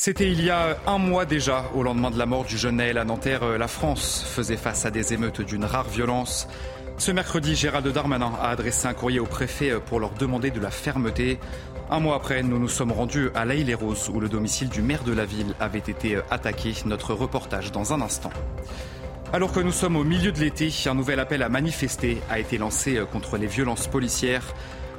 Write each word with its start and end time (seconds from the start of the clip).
C'était 0.00 0.30
il 0.30 0.44
y 0.44 0.48
a 0.48 0.76
un 0.86 0.98
mois 0.98 1.24
déjà, 1.24 1.64
au 1.74 1.82
lendemain 1.82 2.12
de 2.12 2.18
la 2.18 2.24
mort 2.24 2.44
du 2.44 2.56
jeune 2.56 2.76
Naël 2.76 2.98
à 2.98 3.04
Nanterre, 3.04 3.58
la 3.58 3.66
France 3.66 4.24
faisait 4.24 4.56
face 4.56 4.86
à 4.86 4.92
des 4.92 5.12
émeutes 5.12 5.40
d'une 5.40 5.64
rare 5.64 5.88
violence. 5.88 6.46
Ce 6.98 7.10
mercredi, 7.10 7.56
Gérald 7.56 7.88
Darmanin 7.88 8.30
a 8.40 8.50
adressé 8.50 8.86
un 8.86 8.94
courrier 8.94 9.18
au 9.18 9.26
préfet 9.26 9.72
pour 9.84 9.98
leur 9.98 10.10
demander 10.10 10.52
de 10.52 10.60
la 10.60 10.70
fermeté. 10.70 11.40
Un 11.90 11.98
mois 11.98 12.14
après, 12.14 12.44
nous 12.44 12.60
nous 12.60 12.68
sommes 12.68 12.92
rendus 12.92 13.30
à 13.34 13.44
laïle 13.44 13.66
les 13.66 13.74
roses 13.74 14.08
où 14.08 14.20
le 14.20 14.28
domicile 14.28 14.68
du 14.68 14.82
maire 14.82 15.02
de 15.02 15.12
la 15.12 15.24
ville 15.24 15.56
avait 15.58 15.80
été 15.80 16.20
attaqué. 16.30 16.74
Notre 16.86 17.12
reportage 17.12 17.72
dans 17.72 17.92
un 17.92 18.00
instant. 18.00 18.30
Alors 19.32 19.50
que 19.50 19.58
nous 19.58 19.72
sommes 19.72 19.96
au 19.96 20.04
milieu 20.04 20.30
de 20.30 20.38
l'été, 20.38 20.72
un 20.86 20.94
nouvel 20.94 21.18
appel 21.18 21.42
à 21.42 21.48
manifester 21.48 22.18
a 22.30 22.38
été 22.38 22.56
lancé 22.56 23.02
contre 23.10 23.36
les 23.36 23.48
violences 23.48 23.88
policières. 23.88 24.54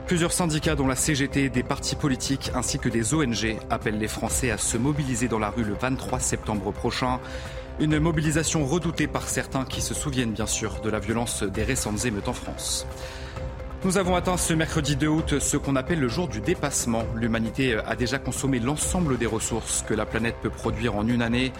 Plusieurs 0.10 0.32
syndicats, 0.32 0.74
dont 0.74 0.88
la 0.88 0.96
CGT, 0.96 1.50
des 1.50 1.62
partis 1.62 1.96
politiques 1.96 2.50
ainsi 2.56 2.80
que 2.80 2.90
des 2.90 3.14
ONG, 3.14 3.60
appellent 3.70 4.00
les 4.00 4.08
Français 4.08 4.50
à 4.50 4.58
se 4.58 4.76
mobiliser 4.76 5.28
dans 5.28 5.38
la 5.38 5.52
rue 5.52 5.64
le 5.64 5.76
23 5.76 6.20
septembre 6.20 6.72
prochain. 6.72 7.20
Une 7.80 8.00
mobilisation 8.00 8.66
redoutée 8.66 9.06
par 9.06 9.30
certains 9.30 9.66
qui 9.66 9.82
se 9.82 9.94
souviennent 9.94 10.32
bien 10.32 10.48
sûr 10.48 10.82
de 10.82 10.90
la 10.90 10.98
violence 10.98 11.44
des 11.44 11.62
récentes 11.62 12.06
émeutes 12.06 12.28
en 12.28 12.34
France. 12.34 12.88
Nous 13.84 14.00
avons 14.00 14.16
atteint 14.16 14.38
ce 14.38 14.56
mercredi 14.56 14.96
2 14.96 15.08
août 15.08 15.36
ce 15.38 15.58
qu'on 15.58 15.76
appelle 15.76 16.00
le 16.00 16.10
jour 16.10 16.28
du 16.28 16.42
dépassement. 16.42 17.04
L'humanité 17.14 17.76
a 17.76 17.96
déjà 17.96 18.18
consommé 18.18 18.60
l'ensemble 18.60 19.20
des 19.20 19.28
ressources 19.28 19.86
que 19.88 19.94
la 19.94 20.08
planète 20.08 20.38
peut 20.42 20.50
produire 20.50 20.96
en 20.96 21.08
une 21.08 21.22
année. 21.22 21.54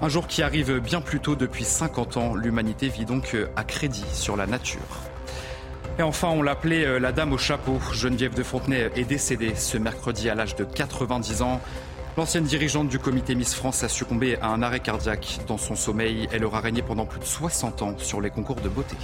Un 0.00 0.08
jour 0.08 0.26
qui 0.26 0.42
arrive 0.42 0.80
bien 0.80 1.02
plus 1.02 1.20
tôt 1.20 1.36
depuis 1.36 1.62
50 1.62 2.16
ans. 2.16 2.34
L'humanité 2.34 2.88
vit 2.88 3.04
donc 3.04 3.36
à 3.54 3.62
crédit 3.62 4.06
sur 4.12 4.36
la 4.36 4.48
nature. 4.48 5.11
Et 5.98 6.02
enfin, 6.02 6.28
on 6.28 6.42
l'appelait 6.42 6.98
la 6.98 7.12
dame 7.12 7.32
au 7.32 7.38
chapeau. 7.38 7.78
Geneviève 7.92 8.34
de 8.34 8.42
Fontenay 8.42 8.90
est 8.96 9.04
décédée 9.04 9.54
ce 9.54 9.76
mercredi 9.76 10.30
à 10.30 10.34
l'âge 10.34 10.56
de 10.56 10.64
90 10.64 11.42
ans. 11.42 11.60
L'ancienne 12.16 12.44
dirigeante 12.44 12.88
du 12.88 12.98
comité 12.98 13.34
Miss 13.34 13.54
France 13.54 13.82
a 13.84 13.88
succombé 13.88 14.38
à 14.40 14.48
un 14.48 14.62
arrêt 14.62 14.80
cardiaque. 14.80 15.40
Dans 15.48 15.58
son 15.58 15.76
sommeil, 15.76 16.28
elle 16.32 16.44
aura 16.44 16.60
régné 16.60 16.82
pendant 16.82 17.04
plus 17.04 17.20
de 17.20 17.24
60 17.24 17.82
ans 17.82 17.94
sur 17.98 18.20
les 18.20 18.30
concours 18.30 18.56
de 18.56 18.68
beauté. 18.68 18.96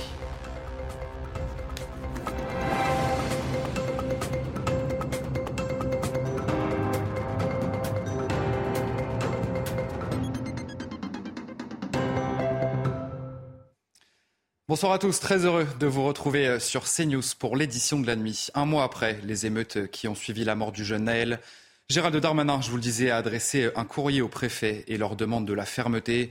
Bonsoir 14.68 14.92
à 14.92 14.98
tous, 14.98 15.18
très 15.18 15.46
heureux 15.46 15.66
de 15.80 15.86
vous 15.86 16.04
retrouver 16.04 16.60
sur 16.60 16.84
CNews 16.84 17.22
pour 17.38 17.56
l'édition 17.56 17.98
de 18.00 18.06
la 18.06 18.16
nuit. 18.16 18.48
Un 18.52 18.66
mois 18.66 18.84
après 18.84 19.18
les 19.24 19.46
émeutes 19.46 19.90
qui 19.90 20.08
ont 20.08 20.14
suivi 20.14 20.44
la 20.44 20.56
mort 20.56 20.72
du 20.72 20.84
jeune 20.84 21.04
Naël, 21.04 21.40
Gérald 21.88 22.14
Darmanin, 22.14 22.60
je 22.60 22.68
vous 22.68 22.76
le 22.76 22.82
disais, 22.82 23.08
a 23.08 23.16
adressé 23.16 23.70
un 23.76 23.86
courrier 23.86 24.20
au 24.20 24.28
préfet 24.28 24.84
et 24.86 24.98
leur 24.98 25.16
demande 25.16 25.46
de 25.46 25.54
la 25.54 25.64
fermeté. 25.64 26.30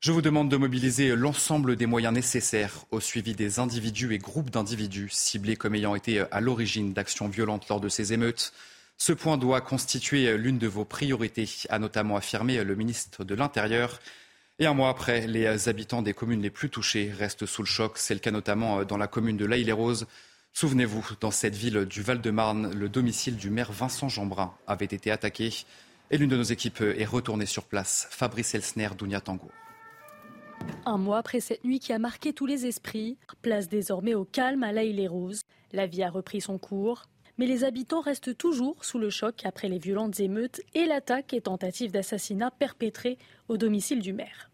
Je 0.00 0.10
vous 0.10 0.20
demande 0.20 0.48
de 0.48 0.56
mobiliser 0.56 1.14
l'ensemble 1.14 1.76
des 1.76 1.86
moyens 1.86 2.12
nécessaires 2.12 2.86
au 2.90 2.98
suivi 2.98 3.36
des 3.36 3.60
individus 3.60 4.12
et 4.12 4.18
groupes 4.18 4.50
d'individus 4.50 5.10
ciblés 5.12 5.54
comme 5.54 5.76
ayant 5.76 5.94
été 5.94 6.24
à 6.32 6.40
l'origine 6.40 6.92
d'actions 6.92 7.28
violentes 7.28 7.68
lors 7.68 7.80
de 7.80 7.88
ces 7.88 8.12
émeutes. 8.12 8.52
Ce 8.98 9.12
point 9.12 9.36
doit 9.36 9.60
constituer 9.60 10.36
l'une 10.36 10.58
de 10.58 10.66
vos 10.66 10.84
priorités, 10.84 11.48
a 11.68 11.78
notamment 11.78 12.16
affirmé 12.16 12.64
le 12.64 12.74
ministre 12.74 13.22
de 13.22 13.36
l'Intérieur. 13.36 14.00
Et 14.58 14.64
un 14.64 14.72
mois 14.72 14.88
après, 14.88 15.26
les 15.26 15.68
habitants 15.68 16.00
des 16.00 16.14
communes 16.14 16.40
les 16.40 16.48
plus 16.48 16.70
touchées 16.70 17.12
restent 17.12 17.44
sous 17.44 17.62
le 17.62 17.66
choc. 17.66 17.98
C'est 17.98 18.14
le 18.14 18.20
cas 18.20 18.30
notamment 18.30 18.84
dans 18.84 18.96
la 18.96 19.06
commune 19.06 19.36
de 19.36 19.44
l'Aïle-les-Roses. 19.44 20.06
Souvenez-vous, 20.54 21.06
dans 21.20 21.30
cette 21.30 21.54
ville 21.54 21.84
du 21.84 22.00
Val-de-Marne, 22.00 22.72
le 22.72 22.88
domicile 22.88 23.36
du 23.36 23.50
maire 23.50 23.70
Vincent 23.70 24.08
Jeanbrun 24.08 24.54
avait 24.66 24.86
été 24.86 25.10
attaqué. 25.10 25.52
Et 26.10 26.16
l'une 26.16 26.30
de 26.30 26.36
nos 26.38 26.42
équipes 26.42 26.80
est 26.80 27.04
retournée 27.04 27.44
sur 27.44 27.64
place. 27.64 28.08
Fabrice 28.10 28.54
Elsner, 28.54 28.88
Dounia 28.96 29.20
Tango. 29.20 29.50
Un 30.86 30.96
mois 30.96 31.18
après 31.18 31.40
cette 31.40 31.62
nuit 31.62 31.78
qui 31.78 31.92
a 31.92 31.98
marqué 31.98 32.32
tous 32.32 32.46
les 32.46 32.64
esprits, 32.64 33.18
place 33.42 33.68
désormais 33.68 34.14
au 34.14 34.24
calme 34.24 34.62
à 34.62 34.72
l'Aïle-les-Roses. 34.72 35.42
La 35.72 35.86
vie 35.86 36.02
a 36.02 36.08
repris 36.08 36.40
son 36.40 36.56
cours. 36.56 37.02
Mais 37.38 37.46
les 37.46 37.64
habitants 37.64 38.00
restent 38.00 38.36
toujours 38.36 38.84
sous 38.84 38.98
le 38.98 39.10
choc 39.10 39.44
après 39.44 39.68
les 39.68 39.78
violentes 39.78 40.20
émeutes 40.20 40.60
et 40.74 40.86
l'attaque 40.86 41.34
et 41.34 41.40
tentative 41.40 41.92
d'assassinat 41.92 42.50
perpétrée 42.50 43.18
au 43.48 43.56
domicile 43.56 44.00
du 44.00 44.12
maire. 44.12 44.50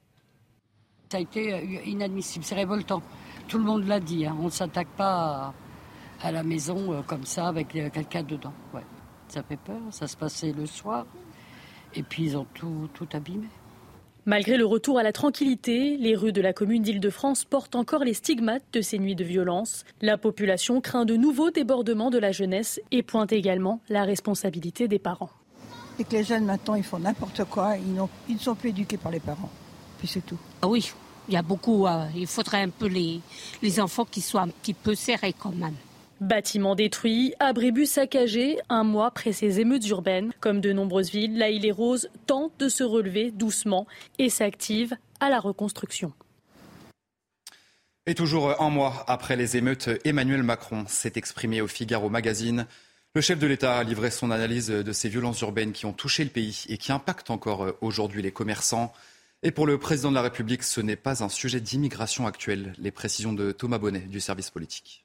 Ça 1.11 1.19
a 1.19 1.21
été 1.21 1.83
inadmissible, 1.87 2.45
c'est 2.45 2.55
révoltant. 2.55 3.03
Tout 3.47 3.59
le 3.59 3.65
monde 3.65 3.87
l'a 3.87 4.01
dit, 4.01 4.27
hein. 4.27 4.37
on 4.41 4.47
ne 4.47 4.51
s'attaque 4.51 4.89
pas 4.97 5.55
à 6.23 6.33
la 6.33 6.43
maison 6.43 7.03
comme 7.07 7.25
ça 7.25 7.49
avec 7.49 7.69
quelqu'un 7.69 8.23
dedans. 8.23 8.55
Ça 9.29 9.43
fait 9.43 9.59
peur, 9.59 9.81
ça 9.91 10.07
se 10.07 10.17
passait 10.17 10.53
le 10.53 10.67
soir 10.67 11.07
et 11.95 12.03
puis 12.03 12.25
ils 12.25 12.37
ont 12.37 12.47
tout, 12.55 12.89
tout 12.95 13.09
abîmé. 13.13 13.49
Malgré 14.25 14.57
le 14.57 14.65
retour 14.65 15.01
à 15.01 15.03
la 15.03 15.11
tranquillité, 15.11 15.97
les 15.97 16.15
rues 16.15 16.31
de 16.31 16.41
la 16.41 16.53
commune 16.53 16.81
d'Île-de-France 16.81 17.45
portent 17.45 17.75
encore 17.75 18.05
les 18.05 18.15
stigmates 18.15 18.63
de 18.73 18.81
ces 18.81 19.01
nuits 19.01 19.17
de 19.17 19.25
violence. 19.25 19.85
La 20.01 20.17
population 20.17 20.81
craint 20.81 21.05
de 21.05 21.17
nouveaux 21.17 21.51
débordements 21.51 22.09
de 22.09 22.19
la 22.19 22.31
jeunesse 22.31 22.81
et 22.93 23.03
pointe 23.03 23.33
également 23.33 23.81
la 23.89 24.05
responsabilité 24.05 24.87
des 24.87 25.01
parents. 25.01 25.31
Et 25.99 26.05
que 26.05 26.13
les 26.13 26.23
jeunes 26.23 26.45
maintenant 26.45 26.77
ils 26.77 26.85
font 26.85 27.01
n'importe 27.01 27.43
quoi, 27.47 27.77
ils, 27.77 28.01
ils, 28.29 28.37
ne 28.37 28.41
sont 28.41 28.55
plus 28.55 28.69
éduqués 28.69 28.97
par 28.97 29.11
les 29.11 29.19
parents. 29.19 29.51
Puis 29.99 30.07
c'est 30.07 30.25
tout. 30.25 30.39
Ah 30.63 30.69
oui, 30.69 30.93
il 31.27 31.35
y 31.35 31.37
a 31.37 31.43
beaucoup, 31.43 31.89
euh, 31.89 32.07
il 32.15 32.29
faudrait 32.29 32.63
un 32.63 32.71
peu 32.71 32.87
les, 32.87 33.21
les 33.61 33.81
enfants 33.81 34.05
qui 34.05 34.21
soient 34.21 34.43
un 34.43 34.49
petit 34.49 34.75
peu 34.75 34.95
serrés 34.95 35.35
quand 35.37 35.53
même. 35.53 35.75
Bâtiments 36.23 36.77
détruits, 36.77 37.35
abribus 37.41 37.91
saccagés, 37.91 38.57
un 38.69 38.85
mois 38.85 39.07
après 39.07 39.33
ces 39.33 39.59
émeutes 39.59 39.89
urbaines. 39.89 40.33
Comme 40.39 40.61
de 40.61 40.73
nombreuses 40.73 41.11
villes, 41.11 41.37
la 41.37 41.51
île 41.51 41.67
et 41.67 41.73
Rose 41.73 42.11
tente 42.27 42.53
de 42.61 42.69
se 42.69 42.85
relever 42.85 43.33
doucement 43.33 43.89
et 44.21 44.31
s'active 44.31 44.95
à 45.19 45.31
la 45.31 45.41
reconstruction. 45.41 46.13
Et 48.07 48.15
toujours 48.15 48.63
un 48.63 48.71
mois 48.71 49.05
après 49.09 49.35
les 49.35 49.57
émeutes, 49.57 49.91
Emmanuel 50.05 50.45
Macron 50.45 50.85
s'est 50.87 51.15
exprimé 51.17 51.61
au 51.61 51.67
Figaro 51.67 52.09
Magazine. 52.09 52.69
Le 53.17 53.21
chef 53.21 53.41
de 53.41 53.49
l'État 53.49 53.77
a 53.77 53.83
livré 53.83 54.13
son 54.13 54.31
analyse 54.31 54.69
de 54.69 54.93
ces 54.93 55.09
violences 55.09 55.41
urbaines 55.41 55.73
qui 55.73 55.87
ont 55.87 55.93
touché 55.93 56.23
le 56.23 56.31
pays 56.31 56.67
et 56.69 56.79
qui 56.79 56.93
impactent 56.93 57.33
encore 57.33 57.75
aujourd'hui 57.81 58.23
les 58.23 58.31
commerçants. 58.31 58.93
Et 59.43 59.51
pour 59.51 59.67
le 59.67 59.77
président 59.77 60.11
de 60.11 60.15
la 60.15 60.23
République, 60.23 60.63
ce 60.63 60.81
n'est 60.81 60.95
pas 60.95 61.25
un 61.25 61.29
sujet 61.29 61.59
d'immigration 61.59 62.29
actuel. 62.29 62.75
Les 62.79 62.93
précisions 62.93 63.33
de 63.33 63.51
Thomas 63.51 63.79
Bonnet 63.79 64.07
du 64.07 64.21
service 64.21 64.51
politique. 64.51 65.05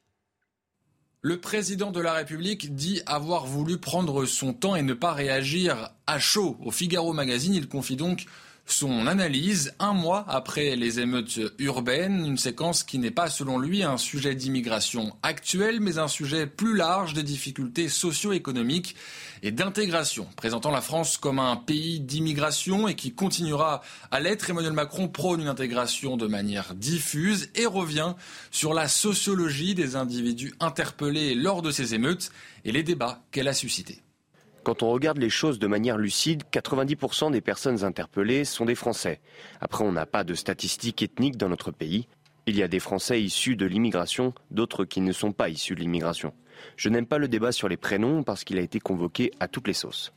Le 1.27 1.41
président 1.41 1.91
de 1.91 1.99
la 1.99 2.13
République 2.13 2.73
dit 2.73 3.01
avoir 3.05 3.45
voulu 3.45 3.79
prendre 3.79 4.25
son 4.25 4.53
temps 4.53 4.77
et 4.77 4.81
ne 4.81 4.93
pas 4.93 5.11
réagir 5.11 5.89
à 6.07 6.19
chaud. 6.19 6.55
Au 6.63 6.71
Figaro 6.71 7.11
Magazine, 7.11 7.53
il 7.53 7.67
confie 7.67 7.97
donc 7.97 8.27
son 8.67 9.07
analyse 9.07 9.73
un 9.79 9.93
mois 9.93 10.25
après 10.27 10.75
les 10.75 10.99
émeutes 10.99 11.39
urbaines, 11.57 12.25
une 12.25 12.37
séquence 12.37 12.83
qui 12.83 12.99
n'est 12.99 13.11
pas 13.11 13.29
selon 13.29 13.57
lui 13.57 13.83
un 13.83 13.97
sujet 13.97 14.35
d'immigration 14.35 15.15
actuel, 15.23 15.79
mais 15.79 15.97
un 15.97 16.07
sujet 16.07 16.45
plus 16.45 16.75
large 16.75 17.13
des 17.13 17.23
difficultés 17.23 17.89
socio-économiques 17.89 18.95
et 19.41 19.51
d'intégration, 19.51 20.27
présentant 20.35 20.71
la 20.71 20.81
France 20.81 21.17
comme 21.17 21.39
un 21.39 21.55
pays 21.55 21.99
d'immigration 21.99 22.87
et 22.87 22.95
qui 22.95 23.13
continuera 23.13 23.81
à 24.11 24.19
l'être. 24.19 24.49
Emmanuel 24.49 24.73
Macron 24.73 25.07
prône 25.07 25.41
une 25.41 25.47
intégration 25.47 26.17
de 26.17 26.27
manière 26.27 26.75
diffuse 26.75 27.49
et 27.55 27.65
revient 27.65 28.15
sur 28.51 28.73
la 28.73 28.87
sociologie 28.87 29.75
des 29.75 29.95
individus 29.95 30.53
interpellés 30.59 31.35
lors 31.35 31.61
de 31.61 31.71
ces 31.71 31.93
émeutes 31.95 32.31
et 32.65 32.71
les 32.71 32.83
débats 32.83 33.23
qu'elle 33.31 33.47
a 33.47 33.53
suscités. 33.53 34.01
Quand 34.67 34.83
on 34.83 34.91
regarde 34.91 35.19
les 35.19 35.29
choses 35.29 35.59
de 35.59 35.67
manière 35.67 35.97
lucide, 35.97 36.43
90% 36.51 37.31
des 37.31 37.39
personnes 37.39 37.85
interpellées 37.85 38.43
sont 38.43 38.65
des 38.65 38.75
Français. 38.75 39.21
Après, 39.61 39.85
on 39.85 39.93
n'a 39.93 40.05
pas 40.05 40.25
de 40.25 40.33
statistiques 40.33 41.01
ethniques 41.01 41.37
dans 41.37 41.47
notre 41.47 41.71
pays. 41.71 42.09
Il 42.47 42.57
y 42.57 42.63
a 42.63 42.67
des 42.67 42.81
Français 42.81 43.21
issus 43.21 43.55
de 43.55 43.65
l'immigration, 43.65 44.33
d'autres 44.51 44.83
qui 44.83 44.99
ne 44.99 45.13
sont 45.13 45.31
pas 45.31 45.47
issus 45.47 45.73
de 45.73 45.79
l'immigration. 45.79 46.33
Je 46.75 46.89
n'aime 46.89 47.05
pas 47.05 47.17
le 47.17 47.29
débat 47.29 47.53
sur 47.53 47.69
les 47.69 47.77
prénoms 47.77 48.23
parce 48.23 48.43
qu'il 48.43 48.57
a 48.57 48.61
été 48.61 48.81
convoqué 48.81 49.31
à 49.39 49.47
toutes 49.47 49.69
les 49.69 49.73
sauces. 49.73 50.11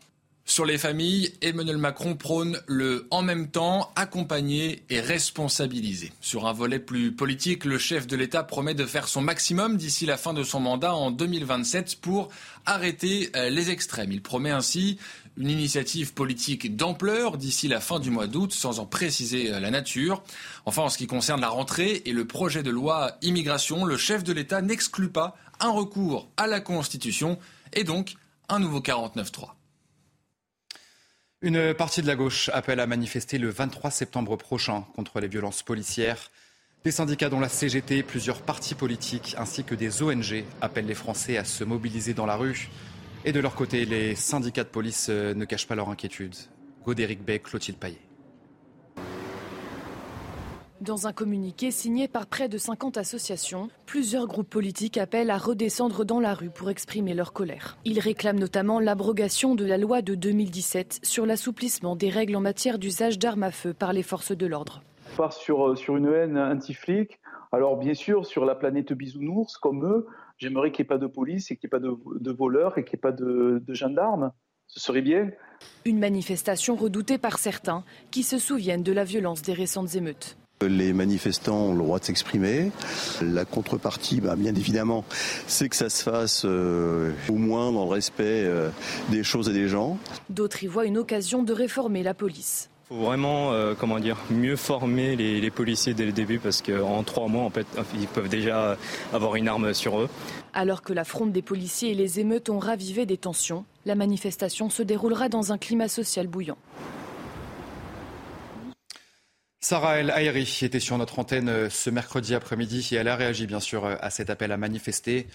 Sur 0.50 0.67
les 0.67 0.79
familles, 0.79 1.32
Emmanuel 1.43 1.76
Macron 1.76 2.17
prône 2.17 2.61
le 2.67 3.06
en 3.12 3.23
même 3.23 3.52
temps, 3.52 3.93
accompagner 3.94 4.82
et 4.91 4.99
responsabiliser. 4.99 6.12
Sur 6.20 6.49
un 6.49 6.52
volet 6.52 6.81
plus 6.81 7.12
politique, 7.12 7.64
le 7.64 7.79
chef 7.79 8.08
de 8.08 8.17
l'État 8.17 8.43
promet 8.43 8.75
de 8.75 8.85
faire 8.85 9.06
son 9.06 9.20
maximum 9.20 9.76
d'ici 9.76 10.06
la 10.06 10.17
fin 10.17 10.35
de 10.35 10.43
son 10.43 10.58
mandat 10.58 10.93
en 10.93 11.12
2027 11.12 12.00
pour 12.00 12.31
arrêter 12.67 13.31
euh, 13.37 13.49
les 13.49 13.70
extrêmes. 13.70 14.11
Il 14.11 14.23
promet 14.23 14.50
ainsi 14.50 14.99
une 15.37 15.50
initiative 15.50 16.14
politique 16.14 16.75
d'ampleur 16.75 17.38
d'ici 17.38 17.69
la 17.69 17.79
fin 17.79 18.00
du 18.00 18.11
mois 18.11 18.26
d'août, 18.26 18.52
sans 18.52 18.81
en 18.81 18.87
préciser 18.87 19.52
euh, 19.52 19.61
la 19.61 19.70
nature. 19.70 20.20
Enfin, 20.67 20.82
en 20.82 20.88
ce 20.88 20.99
qui 20.99 21.06
concerne 21.06 21.41
la 21.41 21.49
rentrée 21.49 22.02
et 22.06 22.12
le 22.12 22.25
projet 22.25 22.64
de 22.64 22.70
loi 22.70 23.12
immigration, 23.23 23.85
le 23.85 23.97
chef 23.97 24.25
de 24.25 24.32
l'État 24.32 24.62
n'exclut 24.62 25.11
pas 25.11 25.37
un 25.61 25.70
recours 25.70 26.29
à 26.37 26.49
la 26.49 26.58
Constitution 26.58 27.38
et 27.73 27.85
donc 27.85 28.17
un 28.49 28.58
nouveau 28.58 28.81
49-3. 28.81 29.50
Une 31.43 31.73
partie 31.73 32.03
de 32.03 32.07
la 32.07 32.17
gauche 32.17 32.51
appelle 32.53 32.81
à 32.81 32.87
manifester 32.87 33.39
le 33.39 33.49
23 33.49 33.91
septembre 33.91 34.37
prochain 34.37 34.85
contre 34.95 35.21
les 35.21 35.29
violences 35.29 35.63
policières. 35.63 36.31
Des 36.85 36.91
syndicats 36.91 37.31
dont 37.31 37.41
la 37.41 37.49
CGT, 37.49 38.03
plusieurs 38.03 38.43
partis 38.43 38.75
politiques 38.75 39.35
ainsi 39.39 39.65
que 39.65 39.75
des 39.75 40.03
ONG 40.03 40.45
appellent 40.61 40.85
les 40.85 40.95
Français 40.95 41.39
à 41.39 41.45
se 41.45 41.65
mobiliser 41.65 42.13
dans 42.13 42.27
la 42.27 42.37
rue. 42.37 42.69
Et 43.25 43.33
de 43.33 43.41
leur 43.41 43.55
côté, 43.55 43.87
les 43.87 44.17
syndicats 44.17 44.65
de 44.65 44.69
police 44.69 45.07
euh, 45.09 45.33
ne 45.33 45.47
cachent 45.47 45.67
pas 45.67 45.75
leur 45.75 45.89
inquiétude. 45.89 46.35
Godéric 46.85 47.25
Beck, 47.25 47.45
Clotilde 47.45 47.79
Payet. 47.79 48.10
Dans 50.81 51.06
un 51.06 51.12
communiqué 51.12 51.71
signé 51.71 52.09
par 52.09 52.27
près 52.27 52.49
de 52.49 52.56
50 52.56 52.97
associations, 52.97 53.69
plusieurs 53.85 54.27
groupes 54.27 54.49
politiques 54.49 54.97
appellent 54.97 55.31
à 55.31 55.37
redescendre 55.37 56.06
dans 56.06 56.21
la 56.21 56.32
rue 56.32 56.49
pour 56.49 56.71
exprimer 56.71 57.12
leur 57.12 57.35
colère. 57.35 57.77
Ils 57.85 58.00
réclament 58.00 58.38
notamment 58.38 58.81
l'abrogation 58.81 59.55
de 59.55 59.67
la 59.67 59.77
loi 59.77 60.00
de 60.00 60.15
2017 60.15 61.00
sur 61.03 61.27
l'assouplissement 61.27 61.97
des 61.97 62.09
règles 62.09 62.35
en 62.35 62.41
matière 62.41 62.79
d'usage 62.79 63.19
d'armes 63.19 63.43
à 63.43 63.50
feu 63.50 63.75
par 63.75 63.93
les 63.93 64.03
forces 64.03 64.32
de 64.35 64.47
l'ordre. 64.47 64.81
On 65.12 65.17
part 65.19 65.35
sur, 65.35 65.69
euh, 65.69 65.77
sur 65.77 65.99
une 65.99 66.06
haine 66.06 66.38
anti-flic. 66.38 67.21
Alors 67.53 67.76
bien 67.76 67.93
sûr, 67.93 68.25
sur 68.25 68.47
la 68.47 68.55
planète 68.55 68.94
bisounours, 68.94 69.59
comme 69.59 69.85
eux, 69.85 70.06
j'aimerais 70.38 70.73
qu'il 70.73 70.85
n'y 70.85 70.87
ait 70.87 70.97
pas 70.97 70.99
de 70.99 71.09
police 71.09 71.50
et 71.50 71.56
qu'il 71.59 71.69
n'y 71.71 71.76
ait 71.76 71.79
pas 71.79 71.87
de, 72.21 72.33
voleurs 72.33 72.79
et 72.79 72.85
qu'il 72.85 72.97
n'y 72.97 73.00
ait 73.00 73.03
pas 73.03 73.12
de, 73.12 73.62
de 73.62 73.75
gendarmes. 73.75 74.33
Ce 74.67 74.81
serait 74.81 75.03
bien. 75.03 75.29
Une 75.85 75.99
manifestation 75.99 76.75
redoutée 76.75 77.19
par 77.19 77.38
certains 77.38 77.85
qui 78.11 78.23
se 78.23 78.38
souviennent 78.38 78.83
de 78.83 78.93
la 78.93 79.05
violence 79.05 79.43
des 79.43 79.53
récentes 79.53 79.94
émeutes. 79.94 80.38
Les 80.69 80.93
manifestants 80.93 81.69
ont 81.69 81.73
le 81.73 81.79
droit 81.79 81.99
de 82.01 82.05
s'exprimer. 82.05 82.71
La 83.23 83.47
contrepartie, 83.47 84.21
bah, 84.21 84.37
bien 84.37 84.55
évidemment, 84.55 85.07
c'est 85.47 85.71
que 85.71 85.77
ça 85.77 85.89
se 85.89 86.03
fasse 86.03 86.43
euh, 86.45 87.12
au 87.31 87.37
moins 87.37 87.73
dans 87.73 87.85
le 87.85 87.91
respect 87.91 88.45
euh, 88.45 88.69
des 89.09 89.23
choses 89.23 89.49
et 89.49 89.55
des 89.55 89.69
gens. 89.69 89.97
D'autres 90.29 90.62
y 90.62 90.67
voient 90.67 90.85
une 90.85 90.99
occasion 90.99 91.43
de 91.43 91.55
réformer 91.55 92.03
la 92.03 92.12
police. 92.12 92.69
Il 92.91 92.97
faut 92.97 93.05
vraiment, 93.05 93.53
euh, 93.53 93.73
comment 93.75 93.99
dire, 94.01 94.19
mieux 94.31 94.57
former 94.57 95.17
les, 95.17 95.51
policiers 95.51 95.95
dès 95.95 96.05
le 96.05 96.12
début 96.12 96.39
parce 96.39 96.61
qu'en 96.61 97.05
trois 97.05 97.29
mois, 97.29 97.45
en 97.45 97.51
fait, 97.51 97.67
ils 97.99 98.07
peuvent 98.07 98.29
déjà 98.29 98.77
avoir 99.15 99.37
une 99.37 99.49
arme 99.49 99.73
sur 99.73 99.99
eux. 99.99 100.11
Alors 100.53 100.83
que 100.83 100.93
la 100.93 101.05
fronde 101.05 101.33
des 101.33 101.41
policiers 101.41 101.93
et 101.93 101.95
les 101.95 102.21
émeutes 102.21 102.51
ont 102.51 102.59
ravivé 102.59 103.07
des 103.07 103.17
tensions, 103.17 103.65
la 103.87 103.95
manifestation 103.95 104.69
se 104.69 104.83
déroulera 104.83 105.31
dans 105.31 105.53
un 105.53 105.59
climat 105.59 105.89
social 105.89 106.27
bouillant. 106.27 106.59
Sarah 109.62 109.99
El 109.99 110.11
Haïri 110.11 110.59
était 110.62 110.81
sur 110.81 110.97
notre 110.97 111.19
antenne 111.19 111.51
euh, 111.51 111.69
ce 111.69 111.91
mercredi 111.91 112.35
après-midi 112.35 112.89
et 112.93 112.97
elle 112.97 113.09
a 113.09 113.17
réagi 113.17 113.47
bien 113.47 113.61
sûr 113.61 113.85
euh, 113.85 113.97
à 114.01 114.09
cet 114.09 114.31
appel 114.31 114.53
à 114.53 114.57
manifester. 114.57 115.29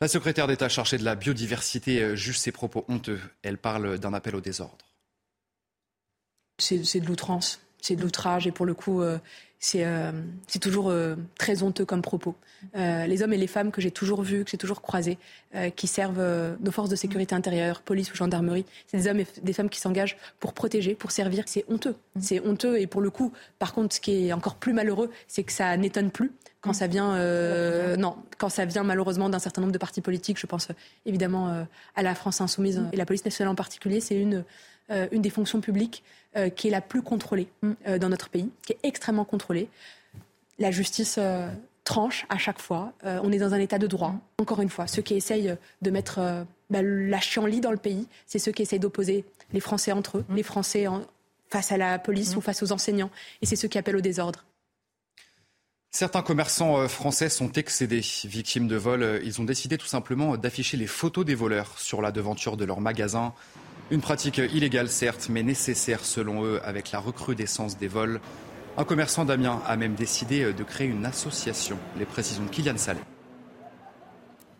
La 0.00 0.08
secrétaire 0.08 0.48
d'État 0.48 0.68
chargée 0.68 0.98
de 0.98 1.04
la 1.04 1.14
biodiversité 1.14 2.02
euh, 2.02 2.16
juge 2.16 2.38
ses 2.38 2.50
propos 2.50 2.84
honteux. 2.88 3.20
Elle 3.42 3.56
parle 3.56 3.98
d'un 3.98 4.14
appel 4.14 4.34
au 4.34 4.40
désordre. 4.40 4.84
C'est 6.60 6.98
de 6.98 7.06
l'outrance, 7.06 7.60
c'est 7.80 7.94
de 7.94 8.02
l'outrage 8.02 8.48
et 8.48 8.50
pour 8.50 8.66
le 8.66 8.74
coup, 8.74 9.00
c'est 9.60 10.58
toujours 10.60 10.90
euh, 10.90 11.16
très 11.36 11.62
honteux 11.62 11.84
comme 11.84 12.02
propos. 12.02 12.36
Euh, 12.76 13.06
les 13.06 13.22
hommes 13.22 13.32
et 13.32 13.36
les 13.36 13.46
femmes 13.46 13.70
que 13.70 13.80
j'ai 13.80 13.90
toujours 13.90 14.22
vus, 14.22 14.44
que 14.44 14.50
j'ai 14.50 14.56
toujours 14.56 14.82
croisés, 14.82 15.18
qui 15.76 15.86
servent 15.86 16.56
nos 16.60 16.70
forces 16.70 16.90
de 16.90 16.96
sécurité 16.96 17.34
intérieure, 17.34 17.80
police 17.80 18.12
ou 18.12 18.16
gendarmerie, 18.16 18.66
c'est 18.86 18.98
des 18.98 19.08
hommes 19.08 19.20
et 19.20 19.26
des 19.42 19.52
femmes 19.54 19.70
qui 19.70 19.80
s'engagent 19.80 20.18
pour 20.40 20.52
protéger, 20.52 20.94
pour 20.94 21.10
servir. 21.10 21.44
C'est 21.46 21.64
honteux. 21.68 21.96
C'est 22.20 22.40
honteux 22.40 22.78
et 22.78 22.86
pour 22.86 23.00
le 23.00 23.10
coup, 23.10 23.32
par 23.58 23.72
contre, 23.72 23.94
ce 23.94 24.00
qui 24.00 24.28
est 24.28 24.32
encore 24.32 24.56
plus 24.56 24.74
malheureux, 24.74 25.10
c'est 25.26 25.44
que 25.44 25.52
ça 25.52 25.76
n'étonne 25.78 26.10
plus 26.10 26.32
quand 26.60 26.74
ça 26.74 26.86
vient, 26.86 27.16
non, 27.96 28.16
quand 28.36 28.50
ça 28.50 28.66
vient 28.66 28.82
malheureusement 28.82 29.30
d'un 29.30 29.38
certain 29.38 29.62
nombre 29.62 29.72
de 29.72 29.78
partis 29.78 30.02
politiques. 30.02 30.38
Je 30.38 30.46
pense 30.46 30.68
évidemment 31.06 31.64
à 31.96 32.02
la 32.02 32.14
France 32.14 32.40
insoumise 32.42 32.82
et 32.92 32.96
la 32.96 33.06
police 33.06 33.24
nationale 33.24 33.52
en 33.52 33.56
particulier. 33.56 34.00
C'est 34.00 34.20
une 34.20 34.44
une 35.12 35.20
des 35.22 35.30
fonctions 35.30 35.60
publiques 35.60 36.02
euh, 36.36 36.50
qui 36.50 36.68
est 36.68 36.70
la 36.70 36.82
plus 36.82 37.00
contrôlée 37.00 37.48
mm. 37.62 37.72
euh, 37.86 37.98
dans 37.98 38.10
notre 38.10 38.28
pays, 38.28 38.50
qui 38.60 38.74
est 38.74 38.78
extrêmement 38.82 39.24
contrôlée. 39.24 39.70
La 40.58 40.70
justice 40.70 41.16
euh, 41.16 41.48
tranche 41.84 42.26
à 42.28 42.36
chaque 42.36 42.60
fois. 42.60 42.92
on 43.02 43.32
est 43.32 43.38
dans 43.38 43.54
un 43.54 43.58
état 43.58 43.78
de 43.78 43.86
droit. 43.86 44.10
Mm. 44.10 44.20
Encore 44.42 44.60
une 44.60 44.68
fois, 44.68 44.86
ceux 44.86 45.00
qui 45.00 45.14
essayent 45.14 45.56
de 45.80 45.90
mettre 45.90 46.44
bah, 46.68 46.82
la 46.82 47.18
chienlit 47.18 47.62
dans 47.62 47.70
le 47.70 47.78
pays, 47.78 48.06
c'est 48.26 48.38
ceux 48.38 48.52
qui 48.52 48.60
essayent 48.60 48.78
d'opposer 48.78 49.24
les 49.54 49.60
Français 49.60 49.92
entre 49.92 50.18
eux, 50.18 50.24
mm. 50.28 50.36
les 50.36 50.42
Français 50.42 50.84
face 51.48 51.72
à 51.72 51.78
la 51.78 51.98
police 51.98 52.36
ou 52.36 52.42
face 52.42 52.62
aux 52.62 52.72
enseignants, 52.72 53.10
et 53.40 53.46
c'est 53.46 53.56
ceux 53.56 53.68
qui 53.68 53.78
appellent 53.78 53.96
au 53.96 54.02
désordre. 54.02 54.44
Certains 55.90 56.20
commerçants 56.20 56.86
français 56.88 57.30
sont 57.30 57.50
excédés, 57.52 58.04
victimes 58.24 58.68
de 58.68 58.76
vols. 58.76 59.22
Ils 59.24 59.40
ont 59.40 59.44
décidé 59.44 59.78
tout 59.78 59.86
simplement 59.86 60.36
d'afficher 60.36 60.76
les 60.76 60.86
photos 60.86 61.24
des 61.24 61.34
voleurs 61.34 61.78
sur 61.78 62.02
la 62.02 62.12
devanture 62.12 62.58
de 62.58 62.66
leur 62.66 62.82
magasin. 62.82 63.32
Une 63.90 64.02
pratique 64.02 64.36
illégale, 64.36 64.90
certes, 64.90 65.28
mais 65.30 65.42
nécessaire 65.42 66.04
selon 66.04 66.44
eux 66.44 66.60
avec 66.62 66.92
la 66.92 67.00
recrudescence 67.00 67.78
des 67.78 67.88
vols. 67.88 68.20
Un 68.76 68.84
commerçant 68.84 69.24
d'Amiens 69.24 69.62
a 69.66 69.78
même 69.78 69.94
décidé 69.94 70.52
de 70.52 70.62
créer 70.62 70.88
une 70.88 71.06
association. 71.06 71.78
Les 71.98 72.04
précisions 72.04 72.44
de 72.44 72.50
Kylian 72.50 72.76
Salé. 72.76 73.00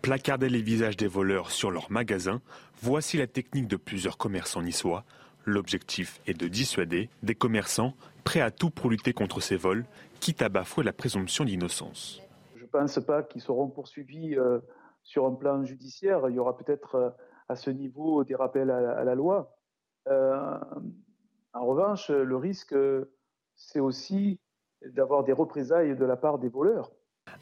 Placarder 0.01 0.49
les 0.49 0.63
visages 0.63 0.97
des 0.97 1.09
voleurs 1.09 1.51
sur 1.51 1.71
leur 1.71 1.91
magasin, 1.91 2.41
voici 2.81 3.19
la 3.19 3.27
technique 3.27 3.69
de 3.69 3.77
plusieurs 3.77 4.17
commerçants 4.17 4.63
niçois. 4.63 5.05
L'objectif 5.45 6.23
est 6.27 6.33
de 6.33 6.49
dissuader 6.49 7.11
des 7.23 7.35
commerçants 7.35 7.93
prêts 8.25 8.41
à 8.41 8.51
tout 8.51 8.71
pour 8.71 8.89
lutter 8.89 9.13
contre 9.13 9.41
ces 9.43 9.57
vols, 9.57 9.85
quitte 10.21 10.41
à 10.41 10.49
bafouer 10.49 10.85
la 10.85 10.95
présomption 10.95 11.45
d'innocence. 11.45 12.23
Je 12.57 12.63
ne 12.63 12.69
pense 12.69 12.99
pas 13.05 13.23
qu'ils 13.23 13.43
seront 13.43 13.69
poursuivis 13.69 14.37
euh, 14.37 14.61
sur 15.03 15.27
un 15.27 15.35
plan 15.35 15.63
judiciaire. 15.65 16.23
Il 16.31 16.37
y 16.37 16.39
aura 16.39 16.57
peut-être 16.57 16.95
euh, 16.95 17.11
à 17.49 17.56
ce 17.56 17.71
niveau 17.71 18.25
des 18.25 18.35
rappels 18.35 18.71
à, 18.71 19.05
la 19.05 19.15
loi. 19.15 19.56
Euh, 20.09 20.59
en 21.55 21.67
revanche, 21.67 22.11
le 22.11 22.37
risque, 22.37 22.75
c'est 23.56 23.81
aussi 23.81 24.39
d'avoir 24.85 25.25
des 25.25 25.33
représailles 25.33 25.97
de 25.97 26.05
la 26.05 26.17
part 26.17 26.39
des 26.39 26.49
voleurs. 26.49 26.93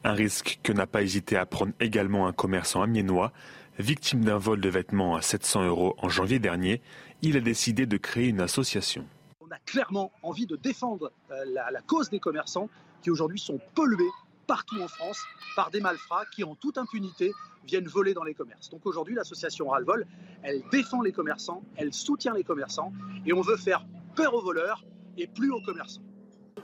Un 0.05 0.13
risque 0.13 0.61
que 0.63 0.73
n'a 0.73 0.87
pas 0.87 1.03
hésité 1.03 1.37
à 1.37 1.47
prendre 1.47 1.73
également 1.81 2.27
un 2.27 2.33
commerçant 2.33 2.83
amiénois. 2.83 3.33
Victime 3.79 4.25
d'un 4.25 4.39
vol 4.39 4.61
de 4.61 4.69
vêtements 4.69 5.17
à 5.17 5.23
700 5.23 5.67
euros 5.67 5.95
en 5.99 6.09
janvier 6.09 6.39
dernier, 6.39 6.81
il 7.23 7.37
a 7.37 7.41
décidé 7.41 7.87
de 7.87 7.97
créer 7.97 8.29
une 8.29 8.41
association. 8.41 9.05
On 9.41 9.51
a 9.51 9.59
clairement 9.67 10.13
envie 10.23 10.47
de 10.47 10.57
défendre 10.57 11.13
euh, 11.31 11.45
la, 11.47 11.71
la 11.71 11.83
cause 11.83 12.09
des 12.09 12.19
commerçants 12.19 12.71
qui 13.03 13.11
aujourd'hui 13.11 13.39
sont 13.39 13.61
pollués 13.75 14.11
partout 14.47 14.81
en 14.81 14.89
France 14.89 15.23
par 15.55 15.71
des 15.71 15.81
malfrats 15.81 16.25
qui, 16.35 16.45
en 16.45 16.55
toute 16.55 16.79
impunité, 16.79 17.33
viennent 17.67 17.89
voler 17.89 18.15
dans 18.15 18.25
les 18.25 18.35
commerces. 18.35 18.71
Donc 18.71 18.87
aujourd'hui, 18.87 19.15
l'association 19.15 19.69
Ralvol, 19.69 20.07
elle 20.43 20.63
défend 20.71 21.03
les 21.03 21.13
commerçants, 21.13 21.63
elle 21.77 21.93
soutient 21.93 22.35
les 22.35 22.45
commerçants 22.45 22.93
et 23.27 23.33
on 23.33 23.41
veut 23.41 23.57
faire 23.57 23.85
peur 24.15 24.35
aux 24.35 24.43
voleurs 24.43 24.85
et 25.17 25.27
plus 25.27 25.51
aux 25.51 25.61
commerçants. 25.61 26.03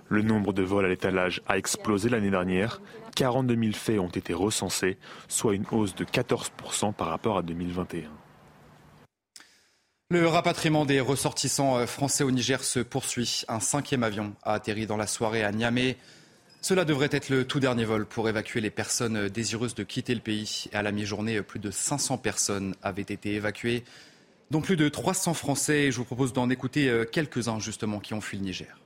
Le 0.08 0.22
nombre 0.22 0.52
de 0.52 0.62
vols 0.62 0.84
à 0.84 0.88
l'étalage 0.88 1.40
a 1.46 1.56
explosé 1.56 2.08
l'année 2.08 2.30
dernière. 2.30 2.80
42 3.16 3.56
000 3.56 3.72
faits 3.72 3.98
ont 3.98 4.08
été 4.08 4.34
recensés, 4.34 4.98
soit 5.28 5.54
une 5.54 5.64
hausse 5.70 5.94
de 5.94 6.04
14% 6.04 6.92
par 6.92 7.08
rapport 7.08 7.38
à 7.38 7.42
2021. 7.42 8.10
Le 10.10 10.26
rapatriement 10.28 10.84
des 10.84 11.00
ressortissants 11.00 11.78
euh, 11.78 11.86
français 11.86 12.22
au 12.22 12.30
Niger 12.30 12.62
se 12.62 12.80
poursuit. 12.80 13.44
Un 13.48 13.60
cinquième 13.60 14.02
avion 14.02 14.34
a 14.42 14.52
atterri 14.52 14.86
dans 14.86 14.98
la 14.98 15.06
soirée 15.06 15.42
à 15.42 15.52
Niamey. 15.52 15.96
Cela 16.62 16.84
devrait 16.84 17.08
être 17.10 17.28
le 17.28 17.44
tout 17.44 17.58
dernier 17.58 17.84
vol 17.84 18.06
pour 18.06 18.28
évacuer 18.28 18.60
les 18.60 18.70
personnes 18.70 19.28
désireuses 19.28 19.74
de 19.74 19.82
quitter 19.82 20.14
le 20.14 20.20
pays. 20.20 20.66
À 20.72 20.82
la 20.82 20.92
mi-journée, 20.92 21.42
plus 21.42 21.58
de 21.58 21.72
500 21.72 22.18
personnes 22.18 22.76
avaient 22.84 23.02
été 23.02 23.34
évacuées, 23.34 23.82
dont 24.52 24.60
plus 24.60 24.76
de 24.76 24.88
300 24.88 25.34
Français. 25.34 25.90
Je 25.90 25.96
vous 25.96 26.04
propose 26.04 26.32
d'en 26.32 26.48
écouter 26.50 26.88
euh, 26.88 27.04
quelques-uns 27.04 27.58
justement 27.58 27.98
qui 27.98 28.14
ont 28.14 28.20
fui 28.20 28.38
le 28.38 28.44
Niger. 28.44 28.78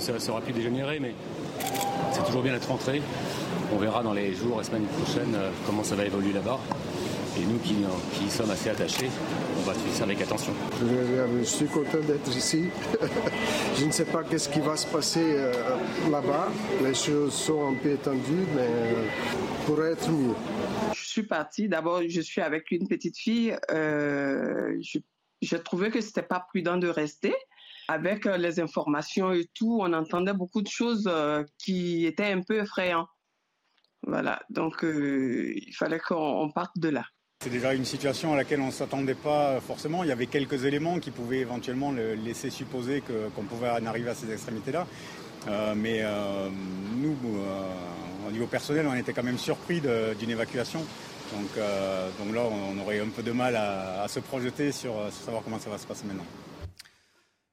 Ça 0.00 0.18
sera 0.18 0.40
plus 0.40 0.52
dégénérer, 0.52 0.98
mais 0.98 1.14
c'est 2.12 2.24
toujours 2.24 2.42
bien 2.42 2.52
d'être 2.54 2.68
rentré. 2.68 3.00
On 3.72 3.78
verra 3.78 4.02
dans 4.02 4.12
les 4.12 4.34
jours 4.34 4.60
et 4.60 4.64
semaines 4.64 4.86
prochaines 4.86 5.36
euh, 5.36 5.52
comment 5.64 5.84
ça 5.84 5.94
va 5.94 6.04
évoluer 6.04 6.32
là-bas. 6.32 6.58
Et 7.38 7.44
nous 7.44 7.58
qui, 7.58 7.76
qui 8.14 8.30
sommes 8.30 8.50
assez 8.50 8.70
attachés, 8.70 9.10
on 9.58 9.62
va 9.62 9.74
suivre 9.74 9.94
ça 9.94 10.04
avec 10.04 10.20
attention. 10.22 10.54
Je, 10.80 11.42
suis 11.44 11.66
content 11.66 12.00
d'être 12.00 12.34
ici. 12.34 12.70
je 13.76 13.84
ne 13.84 13.90
sais 13.90 14.06
pas 14.06 14.24
qu'est-ce 14.24 14.48
qui 14.48 14.60
va 14.60 14.74
se 14.76 14.86
passer 14.86 15.34
euh, 15.36 15.52
là-bas. 16.10 16.48
Les 16.82 16.94
choses 16.94 17.34
sont 17.34 17.68
un 17.68 17.74
peu 17.74 17.90
étendues, 17.90 18.46
mais 18.54 18.66
euh, 18.68 19.06
pourrait 19.66 19.92
être 19.92 20.10
mieux. 20.10 20.34
Je 20.94 21.04
suis 21.04 21.24
partie. 21.24 21.68
D'abord, 21.68 22.00
je 22.08 22.20
suis 22.22 22.40
avec 22.40 22.70
une 22.70 22.88
petite 22.88 23.18
fille. 23.18 23.54
Euh, 23.70 24.74
je 24.80 24.98
j'ai 25.42 25.62
trouvé 25.62 25.90
que 25.90 26.00
c'était 26.00 26.22
pas 26.22 26.40
prudent 26.40 26.78
de 26.78 26.88
rester. 26.88 27.34
Avec 27.88 28.24
les 28.24 28.58
informations 28.58 29.32
et 29.32 29.44
tout, 29.52 29.78
on 29.82 29.92
entendait 29.92 30.32
beaucoup 30.32 30.62
de 30.62 30.68
choses 30.68 31.08
qui 31.58 32.06
étaient 32.06 32.32
un 32.32 32.40
peu 32.40 32.62
effrayantes. 32.62 33.08
Voilà, 34.02 34.42
donc 34.48 34.82
il 34.82 35.72
fallait 35.74 36.00
qu'on 36.00 36.50
parte 36.52 36.78
de 36.78 36.88
là. 36.88 37.04
C'est 37.42 37.50
déjà 37.50 37.74
une 37.74 37.84
situation 37.84 38.32
à 38.32 38.36
laquelle 38.36 38.60
on 38.60 38.66
ne 38.66 38.72
s'attendait 38.72 39.14
pas 39.14 39.60
forcément. 39.60 40.02
Il 40.02 40.08
y 40.08 40.12
avait 40.12 40.26
quelques 40.26 40.64
éléments 40.64 40.98
qui 40.98 41.10
pouvaient 41.10 41.38
éventuellement 41.38 41.92
laisser 41.92 42.50
supposer 42.50 43.02
qu'on 43.02 43.42
pouvait 43.44 43.68
en 43.70 43.86
arriver 43.86 44.10
à 44.10 44.14
ces 44.14 44.32
extrémités-là. 44.32 44.86
Euh, 45.48 45.74
mais 45.76 46.00
euh, 46.02 46.48
nous, 46.96 47.16
euh, 47.36 48.28
au 48.28 48.32
niveau 48.32 48.46
personnel, 48.46 48.86
on 48.88 48.94
était 48.94 49.12
quand 49.12 49.22
même 49.22 49.38
surpris 49.38 49.80
d'une 49.80 50.30
évacuation. 50.30 50.80
Donc, 51.32 51.50
donc, 52.18 52.34
là, 52.34 52.42
on 52.42 52.78
aurait 52.80 53.00
un 53.00 53.08
peu 53.08 53.22
de 53.22 53.32
mal 53.32 53.56
à, 53.56 54.06
se 54.08 54.20
projeter 54.20 54.72
sur, 54.72 54.94
sur 55.12 55.24
savoir 55.24 55.42
comment 55.42 55.58
ça 55.58 55.70
va 55.70 55.78
se 55.78 55.86
passer 55.86 56.04
maintenant. 56.06 56.26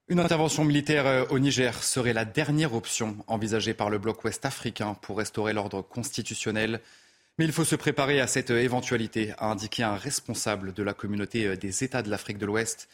Une 0.08 0.20
intervention 0.20 0.63
militaire 0.63 1.28
au 1.32 1.40
Niger 1.40 1.84
serait 1.84 2.13
la 2.13 2.25
dernière 2.25 2.74
option 2.74 3.18
envisagée 3.28 3.74
par 3.74 3.90
le 3.90 3.98
bloc 3.98 4.24
ouest 4.24 4.46
africain 4.46 4.96
pour 5.02 5.18
restaurer 5.18 5.54
l'ordre 5.54 5.82
constitutionnel. 5.82 6.82
Mais 7.38 7.46
il 7.46 7.52
faut 7.52 7.66
se 7.66 7.75
préparer 7.75 8.22
à 8.22 8.28
cette 8.28 8.52
éventualité, 8.52 9.34
a 9.40 9.50
indiqué 9.50 9.82
un 9.82 9.96
responsable 9.96 10.72
de 10.72 10.84
la 10.84 10.94
communauté 10.94 11.58
des 11.58 11.84
États 11.84 12.04
de 12.04 12.10
l'Afrique 12.10 12.38
de 12.38 12.46
l'Ouest. 12.46 12.88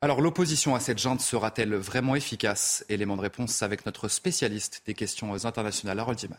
Alors 0.00 0.20
l'opposition 0.20 0.74
à 0.74 0.80
cette 0.80 0.98
junte 0.98 1.20
sera-t-elle 1.20 1.74
vraiment 1.76 2.16
efficace? 2.16 2.84
Élément 2.88 3.16
de 3.16 3.22
réponse 3.22 3.62
avec 3.62 3.86
notre 3.86 4.08
spécialiste 4.08 4.82
des 4.84 4.94
questions 4.94 5.46
internationales, 5.46 5.98
Harold 6.00 6.18
Diman. 6.18 6.38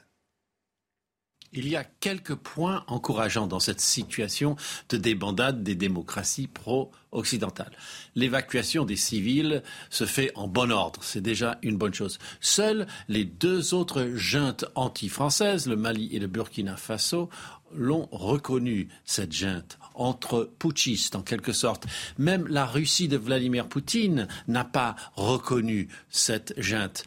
Il 1.54 1.68
y 1.68 1.76
a 1.76 1.84
quelques 1.84 2.36
points 2.36 2.84
encourageants 2.88 3.48
dans 3.48 3.60
cette 3.60 3.80
situation 3.80 4.56
de 4.90 4.98
débandade 4.98 5.64
des 5.64 5.76
démocraties 5.76 6.48
pro-occidentales. 6.48 7.72
L'évacuation 8.16 8.86
des 8.86 8.96
civils 8.96 9.64
se 9.90 10.06
fait 10.06 10.32
en 10.36 10.48
bon 10.48 10.72
ordre, 10.72 11.02
c'est 11.04 11.22
déjà 11.22 11.58
une 11.62 11.78
bonne 11.78 11.94
chose. 11.94 12.20
Seules 12.42 12.88
les 13.08 13.24
deux 13.24 13.74
autres 13.74 14.12
juntes 14.16 14.66
anti-françaises, 14.76 15.68
le 15.68 15.76
Mali 15.78 16.10
et 16.14 16.20
le 16.20 16.28
Burkina 16.28 16.76
Faso, 16.76 17.30
l'ont 17.78 18.08
reconnu, 18.12 18.90
cette 19.06 19.34
junte, 19.34 19.78
entre 19.94 20.50
putschistes 20.60 21.16
en 21.16 21.22
quelque 21.22 21.54
sorte. 21.54 21.86
Même 22.18 22.48
la 22.48 22.66
Russie 22.66 23.08
de 23.08 23.18
Vladimir 23.18 23.68
Poutine 23.68 24.28
n'a 24.48 24.64
pas 24.64 24.96
reconnu 25.16 25.88
cette 26.10 26.54
junte. 26.58 27.04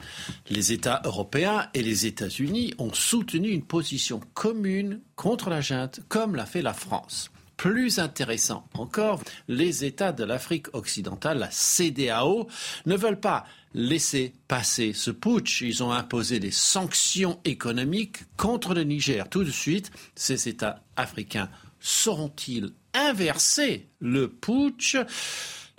Les 0.50 0.72
États 0.72 1.02
européens 1.04 1.68
et 1.74 1.82
les 1.82 2.06
États-Unis 2.06 2.74
ont 2.78 2.92
soutenu 2.92 3.48
une 3.50 3.64
position 3.64 4.20
commune 4.34 5.00
contre 5.16 5.50
la 5.50 5.60
junte, 5.60 6.00
comme 6.08 6.34
l'a 6.34 6.46
fait 6.46 6.62
la 6.62 6.74
France. 6.74 7.30
Plus 7.58 7.98
intéressant 7.98 8.68
encore, 8.74 9.20
les 9.48 9.84
États 9.84 10.12
de 10.12 10.22
l'Afrique 10.22 10.72
occidentale, 10.74 11.38
la 11.38 11.50
CDAO, 11.50 12.46
ne 12.86 12.96
veulent 12.96 13.18
pas 13.18 13.46
laisser 13.74 14.32
passer 14.46 14.92
ce 14.92 15.10
putsch. 15.10 15.62
Ils 15.62 15.82
ont 15.82 15.90
imposé 15.90 16.38
des 16.38 16.52
sanctions 16.52 17.40
économiques 17.44 18.18
contre 18.36 18.74
le 18.74 18.84
Niger. 18.84 19.28
Tout 19.28 19.42
de 19.42 19.50
suite, 19.50 19.90
ces 20.14 20.48
États 20.48 20.84
africains 20.94 21.50
sauront-ils 21.80 22.70
inverser 22.94 23.88
le 23.98 24.28
putsch? 24.28 24.96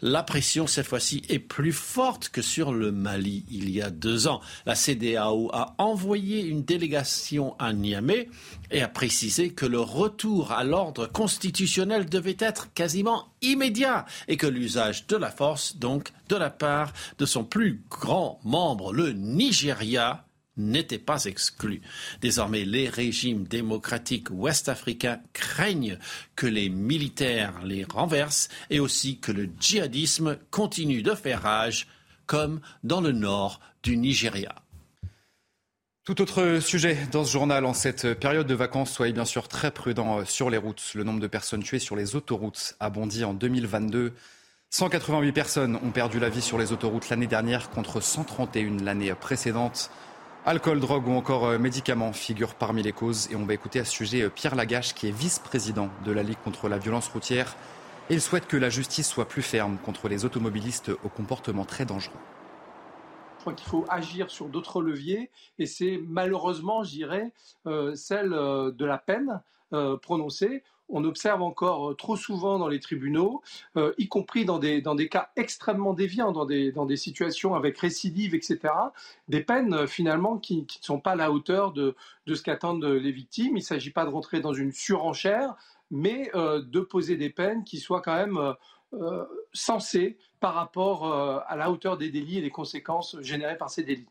La 0.01 0.23
pression, 0.23 0.67
cette 0.67 0.87
fois-ci, 0.87 1.23
est 1.29 1.39
plus 1.39 1.73
forte 1.73 2.29
que 2.29 2.41
sur 2.41 2.73
le 2.73 2.91
Mali 2.91 3.45
il 3.49 3.69
y 3.69 3.81
a 3.81 3.89
deux 3.89 4.27
ans. 4.27 4.41
La 4.65 4.75
CDAO 4.75 5.49
a 5.53 5.75
envoyé 5.77 6.41
une 6.41 6.63
délégation 6.63 7.55
à 7.59 7.73
Niamey 7.73 8.29
et 8.71 8.81
a 8.81 8.87
précisé 8.87 9.51
que 9.51 9.65
le 9.65 9.79
retour 9.79 10.51
à 10.51 10.63
l'ordre 10.63 11.07
constitutionnel 11.07 12.05
devait 12.07 12.37
être 12.39 12.73
quasiment 12.73 13.27
immédiat 13.41 14.05
et 14.27 14.37
que 14.37 14.47
l'usage 14.47 15.07
de 15.07 15.15
la 15.15 15.31
force, 15.31 15.77
donc, 15.77 16.11
de 16.29 16.35
la 16.35 16.49
part 16.49 16.93
de 17.17 17.25
son 17.25 17.43
plus 17.43 17.81
grand 17.89 18.39
membre, 18.43 18.93
le 18.93 19.11
Nigeria, 19.11 20.25
n'était 20.59 20.99
pas 20.99 21.25
exclu. 21.25 21.81
Désormais, 22.21 22.65
les 22.65 22.87
régimes 22.89 23.45
démocratiques 23.45 24.29
ouest-africains 24.29 25.21
craignent 25.33 25.97
que 26.35 26.45
les 26.45 26.69
militaires 26.69 27.63
les 27.63 27.83
renversent 27.83 28.49
et 28.69 28.79
aussi 28.79 29.19
que 29.19 29.31
le 29.31 29.49
djihadisme 29.59 30.37
continue 30.51 31.01
de 31.01 31.15
faire 31.15 31.41
rage, 31.41 31.87
comme 32.25 32.61
dans 32.83 33.01
le 33.01 33.11
nord 33.11 33.59
du 33.81 33.97
Nigeria. 33.97 34.53
Tout 36.05 36.21
autre 36.21 36.59
sujet 36.59 36.97
dans 37.11 37.23
ce 37.23 37.31
journal, 37.31 37.65
en 37.65 37.73
cette 37.73 38.15
période 38.15 38.47
de 38.47 38.55
vacances, 38.55 38.91
soyez 38.91 39.13
bien 39.13 39.25
sûr 39.25 39.47
très 39.47 39.71
prudents 39.71 40.25
sur 40.25 40.49
les 40.49 40.57
routes. 40.57 40.81
Le 40.95 41.03
nombre 41.03 41.19
de 41.19 41.27
personnes 41.27 41.61
tuées 41.61 41.79
sur 41.79 41.95
les 41.95 42.15
autoroutes 42.15 42.75
a 42.79 42.89
bondi 42.89 43.23
en 43.23 43.33
2022. 43.33 44.13
188 44.71 45.31
personnes 45.31 45.75
ont 45.75 45.91
perdu 45.91 46.19
la 46.19 46.29
vie 46.29 46.41
sur 46.41 46.57
les 46.57 46.71
autoroutes 46.71 47.09
l'année 47.09 47.27
dernière 47.27 47.69
contre 47.69 48.01
131 48.01 48.83
l'année 48.83 49.13
précédente. 49.13 49.91
Alcool, 50.45 50.79
drogue 50.79 51.07
ou 51.07 51.11
encore 51.11 51.45
euh, 51.45 51.57
médicaments 51.57 52.13
figurent 52.13 52.55
parmi 52.55 52.81
les 52.81 52.93
causes. 52.93 53.29
Et 53.29 53.35
on 53.35 53.45
va 53.45 53.53
écouter 53.53 53.79
à 53.79 53.85
ce 53.85 53.91
sujet 53.91 54.21
euh, 54.21 54.29
Pierre 54.29 54.55
Lagache, 54.55 54.93
qui 54.93 55.07
est 55.07 55.11
vice-président 55.11 55.89
de 56.05 56.13
la 56.13 56.23
Ligue 56.23 56.37
contre 56.43 56.69
la 56.69 56.77
violence 56.77 57.09
routière. 57.09 57.57
Il 58.09 58.21
souhaite 58.21 58.47
que 58.47 58.55
la 58.55 58.69
justice 58.69 59.07
soit 59.07 59.27
plus 59.27 59.41
ferme 59.41 59.77
contre 59.83 60.07
les 60.07 60.23
automobilistes 60.23 60.89
au 61.03 61.09
comportement 61.09 61.65
très 61.65 61.83
dangereux. 61.83 62.15
Je 63.35 63.41
crois 63.41 63.53
qu'il 63.53 63.67
faut 63.67 63.85
agir 63.89 64.31
sur 64.31 64.47
d'autres 64.47 64.81
leviers 64.81 65.29
et 65.59 65.65
c'est 65.65 65.99
malheureusement, 66.07 66.83
je 66.83 66.91
dirais, 66.91 67.33
euh, 67.67 67.93
celle 67.95 68.31
de 68.31 68.85
la 68.85 68.97
peine 68.97 69.41
prononcée 70.01 70.63
on 70.89 71.03
observe 71.03 71.41
encore 71.41 71.91
euh, 71.91 71.93
trop 71.93 72.15
souvent 72.15 72.59
dans 72.59 72.67
les 72.67 72.79
tribunaux, 72.79 73.41
euh, 73.77 73.93
y 73.97 74.07
compris 74.07 74.45
dans 74.45 74.59
des, 74.59 74.81
cas 75.09 75.29
extrêmement 75.35 75.93
déviants, 75.93 76.31
dans 76.31 76.45
des, 76.45 76.97
situations 76.97 77.55
avec 77.55 77.77
récidive, 77.77 78.35
etc., 78.35 78.73
des 79.27 79.41
peines 79.41 79.73
euh, 79.73 79.87
finalement 79.87 80.37
qui, 80.37 80.61
ne 80.61 80.65
sont 80.81 80.99
pas 80.99 81.11
à 81.11 81.15
la 81.15 81.31
hauteur 81.31 81.71
de, 81.71 81.95
de 82.25 82.35
ce 82.35 82.43
qu'attendent 82.43 82.83
les 82.83 83.11
victimes. 83.11 83.55
Il 83.55 83.61
ne 83.61 83.65
s'agit 83.65 83.91
pas 83.91 84.05
de 84.05 84.09
rentrer 84.09 84.41
dans 84.41 84.53
une 84.53 84.71
surenchère, 84.71 85.55
mais 85.91 86.31
de 86.35 86.79
poser 86.81 87.15
des 87.15 87.31
peines 87.31 87.63
qui 87.63 87.79
soient 87.79 88.01
quand 88.01 88.15
même 88.15 88.53
sensées 89.53 90.17
par 90.39 90.53
rapport 90.53 91.11
à 91.11 91.55
la 91.55 91.71
hauteur 91.71 91.97
des 91.97 92.11
délits 92.11 92.37
et 92.37 92.41
des 92.41 92.51
conséquences 92.51 93.17
générées 93.21 93.57
par 93.57 93.71
ces 93.71 93.81
délits. 93.81 94.07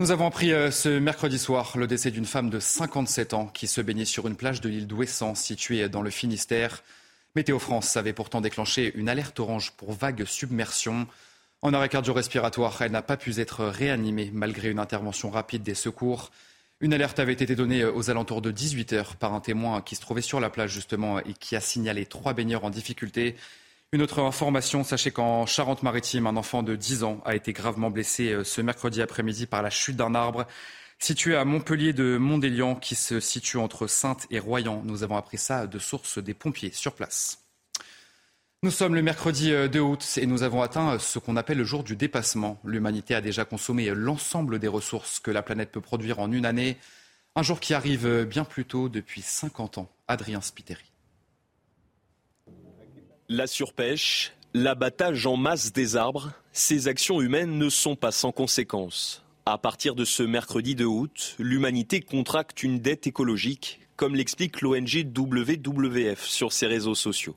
Nous 0.00 0.12
avons 0.12 0.28
appris 0.28 0.52
euh, 0.52 0.70
ce 0.70 0.88
mercredi 1.00 1.40
soir 1.40 1.76
le 1.76 1.88
décès 1.88 2.12
d'une 2.12 2.24
femme 2.24 2.50
de 2.50 2.60
57 2.60 3.34
ans 3.34 3.46
qui 3.46 3.66
se 3.66 3.80
baignait 3.80 4.04
sur 4.04 4.28
une 4.28 4.36
plage 4.36 4.60
de 4.60 4.68
l'île 4.68 4.86
d'Ouessant 4.86 5.34
située 5.34 5.88
dans 5.88 6.02
le 6.02 6.10
Finistère. 6.10 6.84
Météo 7.34 7.58
France 7.58 7.96
avait 7.96 8.12
pourtant 8.12 8.40
déclenché 8.40 8.92
une 8.94 9.08
alerte 9.08 9.40
orange 9.40 9.72
pour 9.72 9.90
vague 9.90 10.24
submersion. 10.24 11.08
En 11.62 11.74
arrêt 11.74 11.88
cardio-respiratoire, 11.88 12.80
elle 12.80 12.92
n'a 12.92 13.02
pas 13.02 13.16
pu 13.16 13.40
être 13.40 13.64
réanimée 13.64 14.30
malgré 14.32 14.70
une 14.70 14.78
intervention 14.78 15.30
rapide 15.30 15.64
des 15.64 15.74
secours. 15.74 16.30
Une 16.80 16.94
alerte 16.94 17.18
avait 17.18 17.32
été 17.32 17.56
donnée 17.56 17.82
euh, 17.82 17.92
aux 17.92 18.08
alentours 18.08 18.40
de 18.40 18.52
18 18.52 18.92
heures 18.92 19.16
par 19.16 19.34
un 19.34 19.40
témoin 19.40 19.80
qui 19.80 19.96
se 19.96 20.00
trouvait 20.00 20.22
sur 20.22 20.38
la 20.38 20.48
plage 20.48 20.70
justement 20.70 21.18
et 21.18 21.34
qui 21.34 21.56
a 21.56 21.60
signalé 21.60 22.06
trois 22.06 22.34
baigneurs 22.34 22.62
en 22.62 22.70
difficulté. 22.70 23.34
Une 23.94 24.02
autre 24.02 24.20
information, 24.20 24.84
sachez 24.84 25.12
qu'en 25.12 25.46
Charente-Maritime, 25.46 26.26
un 26.26 26.36
enfant 26.36 26.62
de 26.62 26.76
10 26.76 27.04
ans 27.04 27.22
a 27.24 27.34
été 27.34 27.54
gravement 27.54 27.88
blessé 27.88 28.34
euh, 28.34 28.44
ce 28.44 28.60
mercredi 28.60 29.00
après-midi 29.00 29.46
par 29.46 29.62
la 29.62 29.70
chute 29.70 29.96
d'un 29.96 30.14
arbre 30.14 30.46
situé 30.98 31.34
à 31.34 31.46
Montpellier 31.46 31.94
de 31.94 32.18
Mondélian 32.18 32.74
qui 32.74 32.94
se 32.94 33.18
situe 33.18 33.56
entre 33.56 33.86
Sainte 33.86 34.26
et 34.30 34.40
Royan. 34.40 34.82
Nous 34.84 35.04
avons 35.04 35.16
appris 35.16 35.38
ça 35.38 35.66
de 35.66 35.78
sources 35.78 36.18
des 36.18 36.34
pompiers 36.34 36.70
sur 36.70 36.92
place. 36.92 37.46
Nous 38.62 38.70
sommes 38.70 38.94
le 38.94 39.00
mercredi 39.00 39.52
2 39.52 39.54
euh, 39.54 39.80
août 39.80 40.18
et 40.20 40.26
nous 40.26 40.42
avons 40.42 40.60
atteint 40.60 40.96
euh, 40.96 40.98
ce 40.98 41.18
qu'on 41.18 41.36
appelle 41.36 41.56
le 41.56 41.64
jour 41.64 41.82
du 41.82 41.96
dépassement. 41.96 42.60
L'humanité 42.64 43.14
a 43.14 43.22
déjà 43.22 43.46
consommé 43.46 43.88
l'ensemble 43.94 44.58
des 44.58 44.68
ressources 44.68 45.18
que 45.18 45.30
la 45.30 45.42
planète 45.42 45.72
peut 45.72 45.80
produire 45.80 46.18
en 46.18 46.30
une 46.30 46.44
année. 46.44 46.76
Un 47.36 47.42
jour 47.42 47.58
qui 47.58 47.72
arrive 47.72 48.24
bien 48.24 48.44
plus 48.44 48.66
tôt 48.66 48.90
depuis 48.90 49.22
50 49.22 49.78
ans. 49.78 49.88
Adrien 50.08 50.42
Spiteri. 50.42 50.87
La 53.30 53.46
surpêche, 53.46 54.32
l'abattage 54.54 55.26
en 55.26 55.36
masse 55.36 55.74
des 55.74 55.96
arbres, 55.96 56.32
ces 56.52 56.88
actions 56.88 57.20
humaines 57.20 57.58
ne 57.58 57.68
sont 57.68 57.94
pas 57.94 58.10
sans 58.10 58.32
conséquences. 58.32 59.22
À 59.44 59.58
partir 59.58 59.94
de 59.94 60.06
ce 60.06 60.22
mercredi 60.22 60.74
2 60.74 60.86
août, 60.86 61.36
l'humanité 61.38 62.00
contracte 62.00 62.62
une 62.62 62.78
dette 62.78 63.06
écologique, 63.06 63.80
comme 63.96 64.14
l'explique 64.14 64.62
l'ONG 64.62 65.12
WWF 65.14 66.24
sur 66.24 66.54
ses 66.54 66.66
réseaux 66.66 66.94
sociaux. 66.94 67.36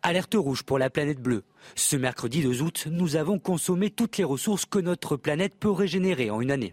Alerte 0.00 0.36
rouge 0.36 0.62
pour 0.62 0.78
la 0.78 0.88
planète 0.88 1.20
bleue. 1.20 1.44
Ce 1.74 1.96
mercredi 1.96 2.40
2 2.40 2.62
août, 2.62 2.88
nous 2.90 3.16
avons 3.16 3.38
consommé 3.38 3.90
toutes 3.90 4.16
les 4.16 4.24
ressources 4.24 4.64
que 4.64 4.78
notre 4.78 5.18
planète 5.18 5.54
peut 5.60 5.70
régénérer 5.70 6.30
en 6.30 6.40
une 6.40 6.50
année. 6.50 6.72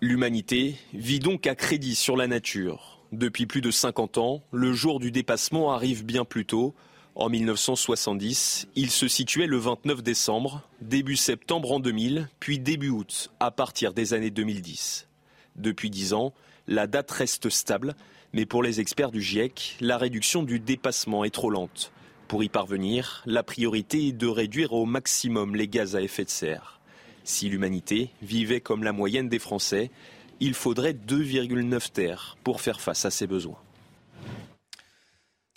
L'humanité 0.00 0.74
vit 0.94 1.20
donc 1.20 1.46
à 1.46 1.54
crédit 1.54 1.94
sur 1.94 2.16
la 2.16 2.26
nature. 2.26 3.04
Depuis 3.12 3.46
plus 3.46 3.60
de 3.60 3.70
50 3.70 4.18
ans, 4.18 4.42
le 4.50 4.72
jour 4.72 4.98
du 4.98 5.12
dépassement 5.12 5.72
arrive 5.72 6.04
bien 6.04 6.24
plus 6.24 6.44
tôt. 6.44 6.74
En 7.16 7.28
1970, 7.28 8.68
il 8.76 8.90
se 8.90 9.08
situait 9.08 9.46
le 9.46 9.56
29 9.56 10.02
décembre, 10.02 10.62
début 10.80 11.16
septembre 11.16 11.72
en 11.72 11.80
2000, 11.80 12.28
puis 12.38 12.60
début 12.60 12.90
août 12.90 13.30
à 13.40 13.50
partir 13.50 13.92
des 13.92 14.14
années 14.14 14.30
2010. 14.30 15.08
Depuis 15.56 15.90
dix 15.90 16.14
ans, 16.14 16.32
la 16.68 16.86
date 16.86 17.10
reste 17.10 17.50
stable, 17.50 17.96
mais 18.32 18.46
pour 18.46 18.62
les 18.62 18.78
experts 18.78 19.10
du 19.10 19.20
GIEC, 19.20 19.76
la 19.80 19.98
réduction 19.98 20.44
du 20.44 20.60
dépassement 20.60 21.24
est 21.24 21.34
trop 21.34 21.50
lente. 21.50 21.92
Pour 22.28 22.44
y 22.44 22.48
parvenir, 22.48 23.24
la 23.26 23.42
priorité 23.42 24.06
est 24.06 24.12
de 24.12 24.28
réduire 24.28 24.72
au 24.72 24.86
maximum 24.86 25.56
les 25.56 25.66
gaz 25.66 25.96
à 25.96 26.02
effet 26.02 26.24
de 26.24 26.30
serre. 26.30 26.80
Si 27.24 27.48
l'humanité 27.48 28.10
vivait 28.22 28.60
comme 28.60 28.84
la 28.84 28.92
moyenne 28.92 29.28
des 29.28 29.40
Français, 29.40 29.90
il 30.38 30.54
faudrait 30.54 30.92
2,9 30.92 31.90
terres 31.90 32.36
pour 32.44 32.60
faire 32.60 32.80
face 32.80 33.04
à 33.04 33.10
ses 33.10 33.26
besoins. 33.26 33.58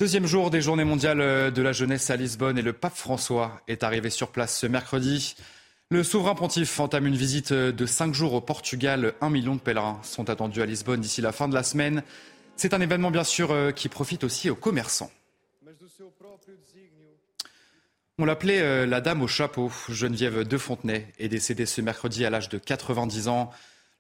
Deuxième 0.04 0.28
jour 0.28 0.50
des 0.50 0.60
Journées 0.60 0.84
mondiales 0.84 1.54
de 1.54 1.62
la 1.62 1.72
jeunesse 1.72 2.10
à 2.10 2.18
Lisbonne 2.18 2.58
et 2.58 2.62
le 2.62 2.74
pape 2.74 2.98
François 2.98 3.62
est 3.70 3.84
arrivé 3.84 4.10
sur 4.10 4.34
place 4.34 4.60
ce 4.60 4.68
mercredi. 4.68 5.38
Le 5.92 6.04
souverain 6.04 6.36
pontife 6.36 6.78
entame 6.82 7.08
une 7.08 7.16
visite 7.16 7.54
de 7.54 7.86
cinq 7.86 8.14
jours 8.14 8.34
au 8.34 8.42
Portugal. 8.42 9.14
Un 9.22 9.30
million 9.30 9.56
de 9.56 9.62
pèlerins 9.62 10.02
sont 10.04 10.30
attendus 10.30 10.62
à 10.62 10.66
Lisbonne 10.66 11.00
d'ici 11.00 11.22
la 11.22 11.32
fin 11.32 11.48
de 11.48 11.54
la 11.54 11.64
semaine. 11.64 12.04
C'est 12.58 12.74
un 12.74 12.82
événement 12.82 13.12
bien 13.12 13.24
sûr 13.24 13.52
euh, 13.52 13.72
qui 13.72 13.88
profite 13.88 14.26
aussi 14.26 14.50
aux 14.50 14.56
commerçants. 14.56 15.10
On 18.20 18.26
l'appelait 18.26 18.60
euh, 18.60 18.86
la 18.86 19.00
dame 19.00 19.22
au 19.22 19.28
chapeau. 19.30 19.72
Geneviève 19.88 20.46
de 20.46 20.58
Fontenay 20.58 21.08
est 21.18 21.30
décédée 21.30 21.66
ce 21.66 21.80
mercredi 21.80 22.26
à 22.26 22.30
l'âge 22.30 22.50
de 22.50 22.58
90 22.58 23.30
ans. 23.30 23.52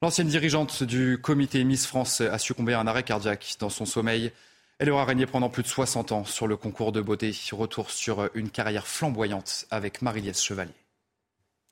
L'ancienne 0.01 0.27
dirigeante 0.27 0.83
du 0.83 1.17
comité 1.21 1.63
Miss 1.63 1.87
France 1.87 2.19
a 2.19 2.37
succombé 2.39 2.73
à 2.73 2.81
un 2.81 2.87
arrêt 2.87 3.03
cardiaque 3.03 3.55
dans 3.61 3.69
son 3.69 3.85
sommeil. 3.85 4.33
Elle 4.79 4.89
aura 4.89 5.05
régné 5.05 5.25
pendant 5.25 5.49
plus 5.49 5.63
de 5.63 5.67
60 5.67 6.11
ans 6.11 6.25
sur 6.25 6.47
le 6.47 6.57
concours 6.57 6.91
de 6.91 7.01
beauté. 7.01 7.31
Retour 7.51 7.91
sur 7.91 8.29
une 8.33 8.49
carrière 8.49 8.87
flamboyante 8.87 9.65
avec 9.69 10.01
Marie-Liesse 10.01 10.41
Chevalier. 10.41 10.73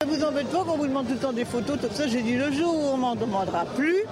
Ça 0.00 0.08
vous 0.08 0.22
embête 0.22 0.48
pas 0.48 0.64
qu'on 0.64 0.76
vous 0.76 0.86
demande 0.86 1.06
tout 1.06 1.14
le 1.14 1.18
temps 1.18 1.32
des 1.32 1.44
photos 1.44 1.80
comme 1.80 1.90
ça 1.90 2.06
J'ai 2.06 2.22
dit 2.22 2.36
le 2.36 2.50
jour 2.52 2.74
où 2.74 2.82
on 2.94 2.96
m'en 2.96 3.14
demandera 3.14 3.64
plus, 3.66 4.02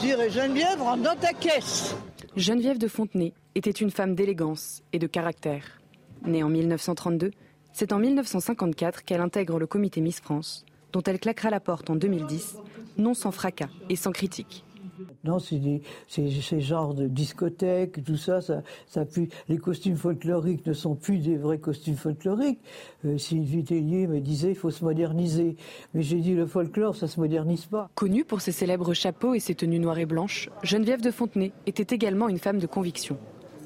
j'irai 0.00 0.30
Geneviève, 0.30 0.80
rentre 0.80 1.02
dans 1.02 1.16
ta 1.16 1.32
caisse. 1.32 1.94
Geneviève 2.36 2.78
de 2.78 2.88
Fontenay 2.88 3.32
était 3.54 3.70
une 3.70 3.90
femme 3.90 4.14
d'élégance 4.14 4.82
et 4.92 4.98
de 4.98 5.06
caractère. 5.06 5.80
Née 6.24 6.42
en 6.42 6.48
1932, 6.48 7.30
c'est 7.72 7.92
en 7.92 7.98
1954 7.98 9.04
qu'elle 9.04 9.20
intègre 9.20 9.58
le 9.58 9.66
comité 9.66 10.00
Miss 10.00 10.20
France, 10.20 10.64
dont 10.92 11.02
elle 11.02 11.20
claquera 11.20 11.50
la 11.50 11.60
porte 11.60 11.90
en 11.90 11.96
2010, 11.96 12.56
non 12.96 13.14
sans 13.14 13.30
fracas 13.32 13.68
et 13.88 13.96
sans 13.96 14.12
critique. 14.12 14.64
Maintenant, 14.98 15.38
c'est 15.38 15.80
ces 16.08 16.60
genres 16.60 16.94
de 16.94 17.06
discothèques, 17.06 18.04
tout 18.04 18.16
ça, 18.16 18.40
ça, 18.40 18.62
ça 18.86 19.04
les 19.48 19.58
costumes 19.58 19.96
folkloriques 19.96 20.66
ne 20.66 20.72
sont 20.72 20.94
plus 20.94 21.18
des 21.18 21.36
vrais 21.36 21.58
costumes 21.58 21.96
folkloriques. 21.96 22.60
Euh, 23.04 23.18
Sylvie 23.18 23.64
Tellier 23.64 24.06
me 24.06 24.20
disait 24.20 24.50
il 24.50 24.56
faut 24.56 24.70
se 24.70 24.84
moderniser. 24.84 25.56
Mais 25.94 26.02
j'ai 26.02 26.20
dit 26.20 26.34
le 26.34 26.46
folklore, 26.46 26.96
ça 26.96 27.08
se 27.08 27.20
modernise 27.20 27.66
pas. 27.66 27.90
Connue 27.94 28.24
pour 28.24 28.40
ses 28.40 28.52
célèbres 28.52 28.94
chapeaux 28.94 29.34
et 29.34 29.40
ses 29.40 29.54
tenues 29.54 29.78
noires 29.78 29.98
et 29.98 30.06
blanches, 30.06 30.48
Geneviève 30.62 31.02
de 31.02 31.10
Fontenay 31.10 31.52
était 31.66 31.94
également 31.94 32.28
une 32.28 32.38
femme 32.38 32.58
de 32.58 32.66
conviction. 32.66 33.18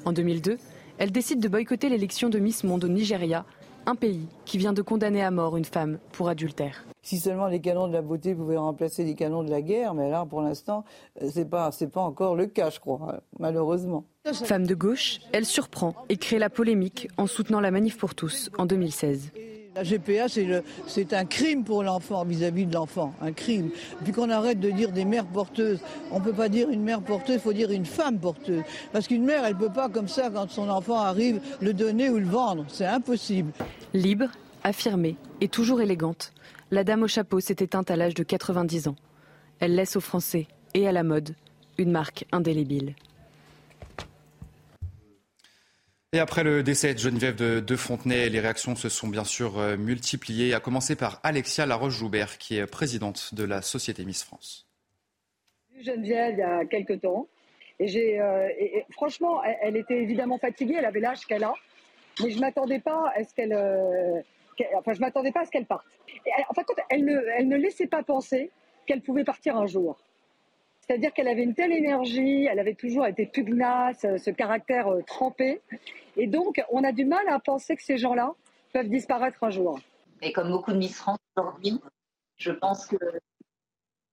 En 0.05 0.13
2002, 0.13 0.57
elle 0.97 1.11
décide 1.11 1.39
de 1.39 1.47
boycotter 1.47 1.89
l'élection 1.89 2.29
de 2.29 2.39
Miss 2.39 2.63
Monde 2.63 2.83
au 2.83 2.87
Nigeria, 2.87 3.45
un 3.85 3.95
pays 3.95 4.27
qui 4.45 4.57
vient 4.57 4.73
de 4.73 4.81
condamner 4.81 5.23
à 5.23 5.31
mort 5.31 5.57
une 5.57 5.65
femme 5.65 5.99
pour 6.11 6.29
adultère. 6.29 6.85
Si 7.03 7.19
seulement 7.19 7.47
les 7.47 7.59
canons 7.59 7.87
de 7.87 7.93
la 7.93 8.01
beauté 8.01 8.35
pouvaient 8.35 8.57
remplacer 8.57 9.03
les 9.03 9.15
canons 9.15 9.43
de 9.43 9.49
la 9.49 9.61
guerre, 9.61 9.93
mais 9.93 10.09
là, 10.09 10.25
pour 10.25 10.41
l'instant, 10.41 10.85
euh, 11.21 11.29
c'est 11.31 11.49
pas, 11.49 11.71
c'est 11.71 11.87
pas 11.87 12.01
encore 12.01 12.35
le 12.35 12.45
cas, 12.45 12.69
je 12.69 12.79
crois, 12.79 13.21
malheureusement. 13.39 14.05
Femme 14.33 14.67
de 14.67 14.75
gauche, 14.75 15.19
elle 15.33 15.45
surprend 15.45 15.95
et 16.09 16.17
crée 16.17 16.37
la 16.37 16.51
polémique 16.51 17.07
en 17.17 17.25
soutenant 17.25 17.59
la 17.59 17.71
manif 17.71 17.97
pour 17.97 18.13
tous 18.13 18.51
en 18.57 18.67
2016. 18.67 19.31
La 19.73 19.83
GPA, 19.83 20.27
c'est 20.85 21.13
un 21.13 21.23
crime 21.23 21.63
pour 21.63 21.81
l'enfant, 21.81 22.25
vis-à-vis 22.25 22.65
de 22.65 22.73
l'enfant, 22.73 23.13
un 23.21 23.31
crime. 23.31 23.69
Puis 24.03 24.11
qu'on 24.11 24.29
arrête 24.29 24.59
de 24.59 24.69
dire 24.69 24.91
des 24.91 25.05
mères 25.05 25.25
porteuses. 25.25 25.79
On 26.11 26.19
ne 26.19 26.23
peut 26.25 26.33
pas 26.33 26.49
dire 26.49 26.69
une 26.69 26.83
mère 26.83 27.01
porteuse, 27.01 27.35
il 27.35 27.41
faut 27.41 27.53
dire 27.53 27.71
une 27.71 27.85
femme 27.85 28.19
porteuse. 28.19 28.63
Parce 28.91 29.07
qu'une 29.07 29.23
mère, 29.23 29.45
elle 29.45 29.53
ne 29.53 29.59
peut 29.59 29.71
pas, 29.71 29.87
comme 29.87 30.09
ça, 30.09 30.29
quand 30.29 30.51
son 30.51 30.67
enfant 30.67 30.99
arrive, 30.99 31.39
le 31.61 31.73
donner 31.73 32.09
ou 32.09 32.17
le 32.17 32.25
vendre. 32.25 32.65
C'est 32.67 32.85
impossible. 32.85 33.53
Libre, 33.93 34.27
affirmée 34.65 35.15
et 35.39 35.47
toujours 35.47 35.79
élégante, 35.79 36.33
la 36.69 36.83
dame 36.83 37.03
au 37.03 37.07
chapeau 37.07 37.39
s'est 37.39 37.55
éteinte 37.59 37.89
à 37.91 37.95
l'âge 37.95 38.13
de 38.13 38.23
90 38.23 38.89
ans. 38.89 38.95
Elle 39.61 39.75
laisse 39.75 39.95
aux 39.95 40.01
Français 40.01 40.47
et 40.73 40.85
à 40.85 40.91
la 40.91 41.03
mode 41.03 41.33
une 41.77 41.91
marque 41.91 42.25
indélébile. 42.33 42.93
Et 46.13 46.19
après 46.19 46.43
le 46.43 46.61
décès 46.61 46.93
de 46.93 46.99
Geneviève 46.99 47.37
de, 47.37 47.75
Fontenay, 47.77 48.27
les 48.27 48.41
réactions 48.41 48.75
se 48.75 48.89
sont 48.89 49.07
bien 49.07 49.23
sûr 49.23 49.57
euh, 49.57 49.77
multipliées, 49.77 50.53
à 50.53 50.59
commencer 50.59 50.97
par 50.97 51.21
Alexia 51.23 51.65
Laroche-Joubert, 51.65 52.37
qui 52.37 52.57
est 52.57 52.67
présidente 52.67 53.33
de 53.33 53.45
la 53.45 53.61
Société 53.61 54.03
Miss 54.03 54.21
France. 54.21 54.67
Geneviève 55.79 56.33
il 56.33 56.39
y 56.39 56.43
a 56.43 56.65
quelques 56.65 56.99
temps. 56.99 57.27
Et, 57.79 58.19
euh, 58.19 58.49
franchement, 58.91 59.41
elle, 59.61 59.77
était 59.77 60.03
évidemment 60.03 60.37
fatiguée, 60.37 60.75
elle 60.77 60.85
avait 60.85 60.99
l'âge 60.99 61.25
qu'elle 61.25 61.45
a, 61.45 61.53
mais 62.21 62.29
je 62.29 62.39
m'attendais 62.39 62.79
pas 62.79 63.09
à 63.15 63.23
ce 63.23 63.33
qu'elle, 63.33 63.53
euh, 63.53 64.21
enfin, 64.75 64.91
je 64.91 64.99
m'attendais 64.99 65.31
pas 65.31 65.41
à 65.41 65.45
ce 65.45 65.51
qu'elle 65.51 65.65
parte. 65.65 65.85
en 66.49 66.53
fait, 66.53 66.65
elle 66.89 67.05
ne, 67.05 67.21
elle 67.37 67.47
ne 67.47 67.55
laissait 67.55 67.87
pas 67.87 68.03
penser 68.03 68.51
qu'elle 68.85 69.01
pouvait 69.01 69.23
partir 69.23 69.55
un 69.55 69.65
jour. 69.65 69.97
C'est-à-dire 70.91 71.13
qu'elle 71.13 71.29
avait 71.29 71.43
une 71.43 71.55
telle 71.55 71.71
énergie, 71.71 72.47
elle 72.47 72.59
avait 72.59 72.73
toujours 72.73 73.05
été 73.05 73.25
pugnace, 73.25 74.01
ce 74.01 74.29
caractère 74.29 74.89
trempé. 75.07 75.61
Et 76.17 76.27
donc, 76.27 76.61
on 76.69 76.83
a 76.83 76.91
du 76.91 77.05
mal 77.05 77.25
à 77.29 77.39
penser 77.39 77.77
que 77.77 77.81
ces 77.81 77.97
gens-là 77.97 78.33
peuvent 78.73 78.89
disparaître 78.89 79.41
un 79.41 79.51
jour. 79.51 79.79
Et 80.21 80.33
comme 80.33 80.51
beaucoup 80.51 80.73
de 80.73 80.77
Miss 80.77 80.97
France 80.97 81.17
aujourd'hui, 81.37 81.79
je 82.35 82.51
pense 82.51 82.87
que 82.87 82.97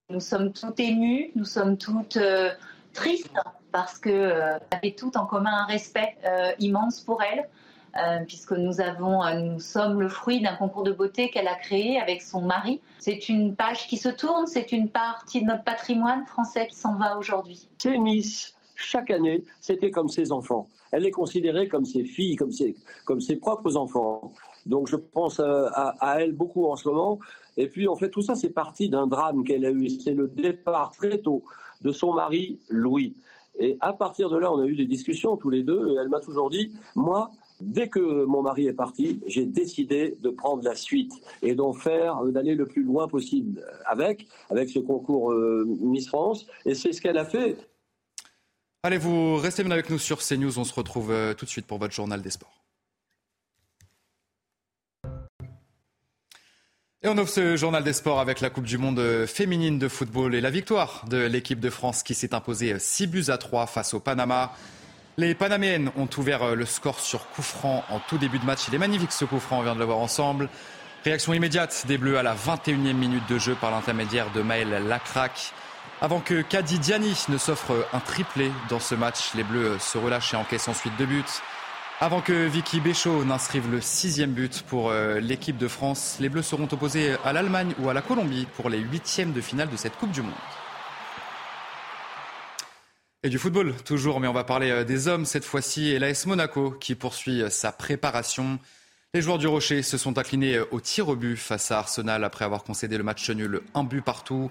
nous 0.09 0.21
sommes 0.21 0.53
toutes 0.53 0.79
émues, 0.79 1.31
nous 1.35 1.43
sommes 1.43 1.77
toutes 1.77 2.15
euh, 2.15 2.49
tristes 2.93 3.29
parce 3.73 3.99
que 3.99 4.09
euh, 4.09 4.57
avait 4.71 4.93
toutes 4.93 5.17
en 5.17 5.25
commun 5.25 5.51
un 5.51 5.65
respect 5.65 6.15
euh, 6.23 6.53
immense 6.59 7.01
pour 7.01 7.21
elle. 7.21 7.49
Euh, 7.97 8.19
puisque 8.27 8.51
nous 8.51 8.81
avons, 8.81 9.23
nous 9.35 9.59
sommes 9.59 9.99
le 9.99 10.09
fruit 10.09 10.41
d'un 10.41 10.55
concours 10.55 10.83
de 10.83 10.91
beauté 10.91 11.29
qu'elle 11.29 11.47
a 11.47 11.55
créé 11.55 11.99
avec 11.99 12.21
son 12.21 12.41
mari. 12.41 12.81
C'est 12.99 13.29
une 13.29 13.55
page 13.55 13.87
qui 13.87 13.97
se 13.97 14.09
tourne, 14.09 14.45
c'est 14.47 14.71
une 14.71 14.89
partie 14.89 15.41
de 15.41 15.47
notre 15.47 15.63
patrimoine 15.63 16.25
français 16.25 16.67
qui 16.67 16.75
s'en 16.75 16.95
va 16.95 17.17
aujourd'hui. 17.17 17.67
Miss, 17.85 18.55
chaque 18.75 19.09
année, 19.09 19.43
c'était 19.59 19.91
comme 19.91 20.09
ses 20.09 20.31
enfants 20.31 20.67
elle 20.91 21.05
est 21.05 21.11
considérée 21.11 21.67
comme 21.67 21.85
ses 21.85 22.03
filles, 22.03 22.35
comme 22.35 22.51
ses, 22.51 22.75
comme 23.05 23.21
ses 23.21 23.35
propres 23.35 23.75
enfants. 23.77 24.33
Donc 24.65 24.87
je 24.87 24.95
pense 24.95 25.39
euh, 25.39 25.67
à, 25.73 26.17
elle 26.19 26.33
beaucoup 26.33 26.65
en 26.67 26.75
ce 26.75 26.87
moment. 26.89 27.19
Et 27.57 27.67
puis 27.67 27.87
en 27.87 27.95
fait 27.95 28.09
tout 28.09 28.21
ça 28.21 28.35
c'est 28.35 28.49
parti 28.49 28.89
d'un 28.89 29.07
drame 29.07 29.43
qu'elle 29.43 29.65
a 29.65 29.71
eu. 29.71 29.89
C'est 29.89 30.13
le 30.13 30.27
départ 30.27 30.91
très 30.91 31.19
tôt 31.19 31.43
de 31.81 31.91
son 31.91 32.13
mari 32.13 32.59
Louis. 32.69 33.15
Et 33.59 33.77
à 33.81 33.93
partir 33.93 34.29
de 34.29 34.37
là 34.37 34.51
on 34.51 34.59
a 34.59 34.65
eu 34.65 34.75
des 34.75 34.85
discussions 34.85 35.37
tous 35.37 35.49
les 35.49 35.63
deux. 35.63 35.91
Et 35.91 35.95
elle 35.95 36.09
m'a 36.09 36.19
toujours 36.19 36.49
dit 36.49 36.71
moi 36.95 37.31
Dès 37.61 37.89
que 37.89 38.25
mon 38.25 38.41
mari 38.41 38.67
est 38.67 38.73
parti, 38.73 39.19
j'ai 39.27 39.45
décidé 39.45 40.17
de 40.21 40.29
prendre 40.29 40.63
la 40.63 40.75
suite 40.75 41.11
et 41.41 41.55
d'en 41.55 41.73
faire, 41.73 42.23
euh, 42.23 42.31
d'aller 42.31 42.55
le 42.55 42.65
plus 42.65 42.83
loin 42.83 43.07
possible 43.07 43.65
avec, 43.85 44.27
avec 44.49 44.69
ce 44.69 44.79
concours 44.79 45.31
euh, 45.31 45.65
Miss 45.81 46.07
France. 46.07 46.47
Et 46.65 46.73
c'est 46.73 46.93
ce 46.93 47.01
qu'elle 47.01 47.17
a 47.17 47.25
fait. 47.25 47.57
Allez, 48.83 48.97
vous 48.97 49.35
restez 49.35 49.63
bien 49.63 49.73
avec 49.73 49.89
nous 49.89 49.99
sur 49.99 50.19
CNews. 50.19 50.57
On 50.57 50.63
se 50.63 50.73
retrouve 50.73 51.11
euh, 51.11 51.33
tout 51.33 51.43
de 51.43 51.49
suite 51.49 51.67
pour 51.67 51.79
votre 51.79 51.93
journal 51.93 52.21
des 52.21 52.29
sports. 52.29 52.63
Et 57.01 57.07
on 57.07 57.17
ouvre 57.17 57.29
ce 57.29 57.55
journal 57.57 57.83
des 57.83 57.93
sports 57.93 58.19
avec 58.19 58.41
la 58.41 58.49
Coupe 58.49 58.65
du 58.65 58.77
Monde 58.77 59.25
féminine 59.25 59.79
de 59.79 59.87
football 59.87 60.35
et 60.35 60.41
la 60.41 60.49
victoire 60.49 61.05
de 61.09 61.17
l'équipe 61.17 61.59
de 61.59 61.69
France 61.69 62.03
qui 62.03 62.13
s'est 62.13 62.33
imposée 62.33 62.77
6 62.77 63.07
buts 63.07 63.25
à 63.29 63.37
3 63.37 63.67
face 63.67 63.93
au 63.93 64.01
Panama. 64.01 64.53
Les 65.17 65.35
Panaméennes 65.35 65.91
ont 65.97 66.07
ouvert 66.17 66.43
euh, 66.43 66.55
le 66.55 66.65
score 66.65 66.99
sur 66.99 67.27
coup 67.29 67.41
franc 67.41 67.83
en 67.89 67.99
tout 67.99 68.17
début 68.17 68.39
de 68.39 68.45
match. 68.45 68.61
Il 68.67 68.75
est 68.75 68.79
magnifique 68.79 69.11
ce 69.11 69.25
coup 69.25 69.39
franc, 69.39 69.59
on 69.59 69.63
vient 69.63 69.73
de 69.75 69.79
le 69.79 69.85
voir 69.85 69.97
ensemble. 69.97 70.49
Réaction 71.03 71.33
immédiate 71.33 71.85
des 71.87 71.97
Bleus 71.97 72.17
à 72.17 72.23
la 72.23 72.35
21e 72.35 72.93
minute 72.93 73.27
de 73.29 73.37
jeu 73.37 73.55
par 73.59 73.71
l'intermédiaire 73.71 74.31
de 74.31 74.41
Maël 74.41 74.69
Lacrac. 74.87 75.53
Avant 76.01 76.21
que 76.21 76.41
Kadi 76.41 76.79
Diani 76.79 77.13
ne 77.27 77.37
s'offre 77.37 77.87
un 77.91 77.99
triplé 77.99 78.51
dans 78.69 78.79
ce 78.79 78.95
match, 78.95 79.33
les 79.35 79.43
Bleus 79.43 79.79
se 79.79 79.97
relâchent 79.97 80.33
et 80.33 80.37
encaissent 80.37 80.69
ensuite 80.69 80.93
deux 80.97 81.05
buts. 81.05 81.23
Avant 82.01 82.21
que 82.21 82.47
Vicky 82.47 82.79
Béchaud 82.79 83.25
n'inscrive 83.25 83.69
le 83.69 83.81
sixième 83.81 84.31
but 84.31 84.63
pour 84.63 84.89
euh, 84.89 85.19
l'équipe 85.19 85.57
de 85.57 85.67
France, 85.67 86.15
les 86.21 86.29
Bleus 86.29 86.43
seront 86.43 86.69
opposés 86.71 87.17
à 87.25 87.33
l'Allemagne 87.33 87.73
ou 87.79 87.89
à 87.89 87.93
la 87.93 88.01
Colombie 88.01 88.47
pour 88.55 88.69
les 88.69 88.79
huitièmes 88.79 89.33
de 89.33 89.41
finale 89.41 89.69
de 89.69 89.75
cette 89.75 89.97
Coupe 89.97 90.11
du 90.11 90.21
Monde. 90.21 90.31
Et 93.21 93.27
du 93.27 93.37
football, 93.37 93.75
toujours, 93.83 94.21
mais 94.21 94.29
on 94.29 94.33
va 94.33 94.45
parler 94.45 94.71
euh, 94.71 94.85
des 94.85 95.09
hommes 95.09 95.25
cette 95.25 95.43
fois-ci 95.43 95.89
et 95.89 95.99
l'AS 95.99 96.25
Monaco 96.25 96.71
qui 96.71 96.95
poursuit 96.95 97.41
euh, 97.41 97.49
sa 97.49 97.73
préparation. 97.73 98.59
Les 99.13 99.21
joueurs 99.21 99.37
du 99.37 99.45
Rocher 99.45 99.81
se 99.81 99.97
sont 99.97 100.17
inclinés 100.17 100.57
au 100.71 100.79
tir 100.79 101.09
au 101.09 101.17
but 101.17 101.35
face 101.35 101.69
à 101.69 101.79
Arsenal 101.79 102.23
après 102.23 102.45
avoir 102.45 102.63
concédé 102.63 102.97
le 102.97 103.03
match 103.03 103.29
nul 103.29 103.59
un 103.73 103.83
but 103.83 103.99
partout. 103.99 104.49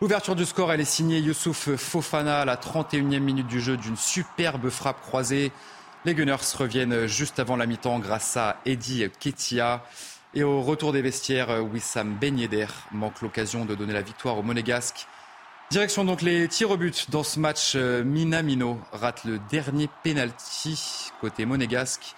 L'ouverture 0.00 0.34
du 0.34 0.46
score, 0.46 0.72
elle 0.72 0.80
est 0.80 0.86
signée 0.86 1.18
Youssouf 1.18 1.76
Fofana 1.76 2.40
à 2.40 2.44
la 2.46 2.56
31e 2.56 3.18
minute 3.18 3.48
du 3.48 3.60
jeu 3.60 3.76
d'une 3.76 3.98
superbe 3.98 4.70
frappe 4.70 5.02
croisée. 5.02 5.52
Les 6.06 6.14
Gunners 6.14 6.36
reviennent 6.56 7.06
juste 7.06 7.38
avant 7.38 7.56
la 7.56 7.66
mi-temps 7.66 7.98
grâce 7.98 8.34
à 8.38 8.62
Eddie 8.64 9.10
Ketia. 9.18 9.84
Et 10.32 10.42
au 10.42 10.62
retour 10.62 10.94
des 10.94 11.02
vestiaires, 11.02 11.62
Wissam 11.70 12.16
Ben 12.18 12.38
Yedder 12.38 12.68
manque 12.92 13.20
l'occasion 13.20 13.66
de 13.66 13.74
donner 13.74 13.92
la 13.92 14.00
victoire 14.00 14.38
aux 14.38 14.42
Monégasques. 14.42 15.06
Direction 15.70 16.04
donc 16.04 16.22
les 16.22 16.48
tirs 16.48 16.72
au 16.72 16.76
but 16.76 17.12
dans 17.12 17.22
ce 17.22 17.38
match. 17.38 17.76
Minamino 17.76 18.80
rate 18.90 19.22
le 19.24 19.38
dernier 19.50 19.88
penalty 20.02 21.12
côté 21.20 21.46
monégasque. 21.46 22.16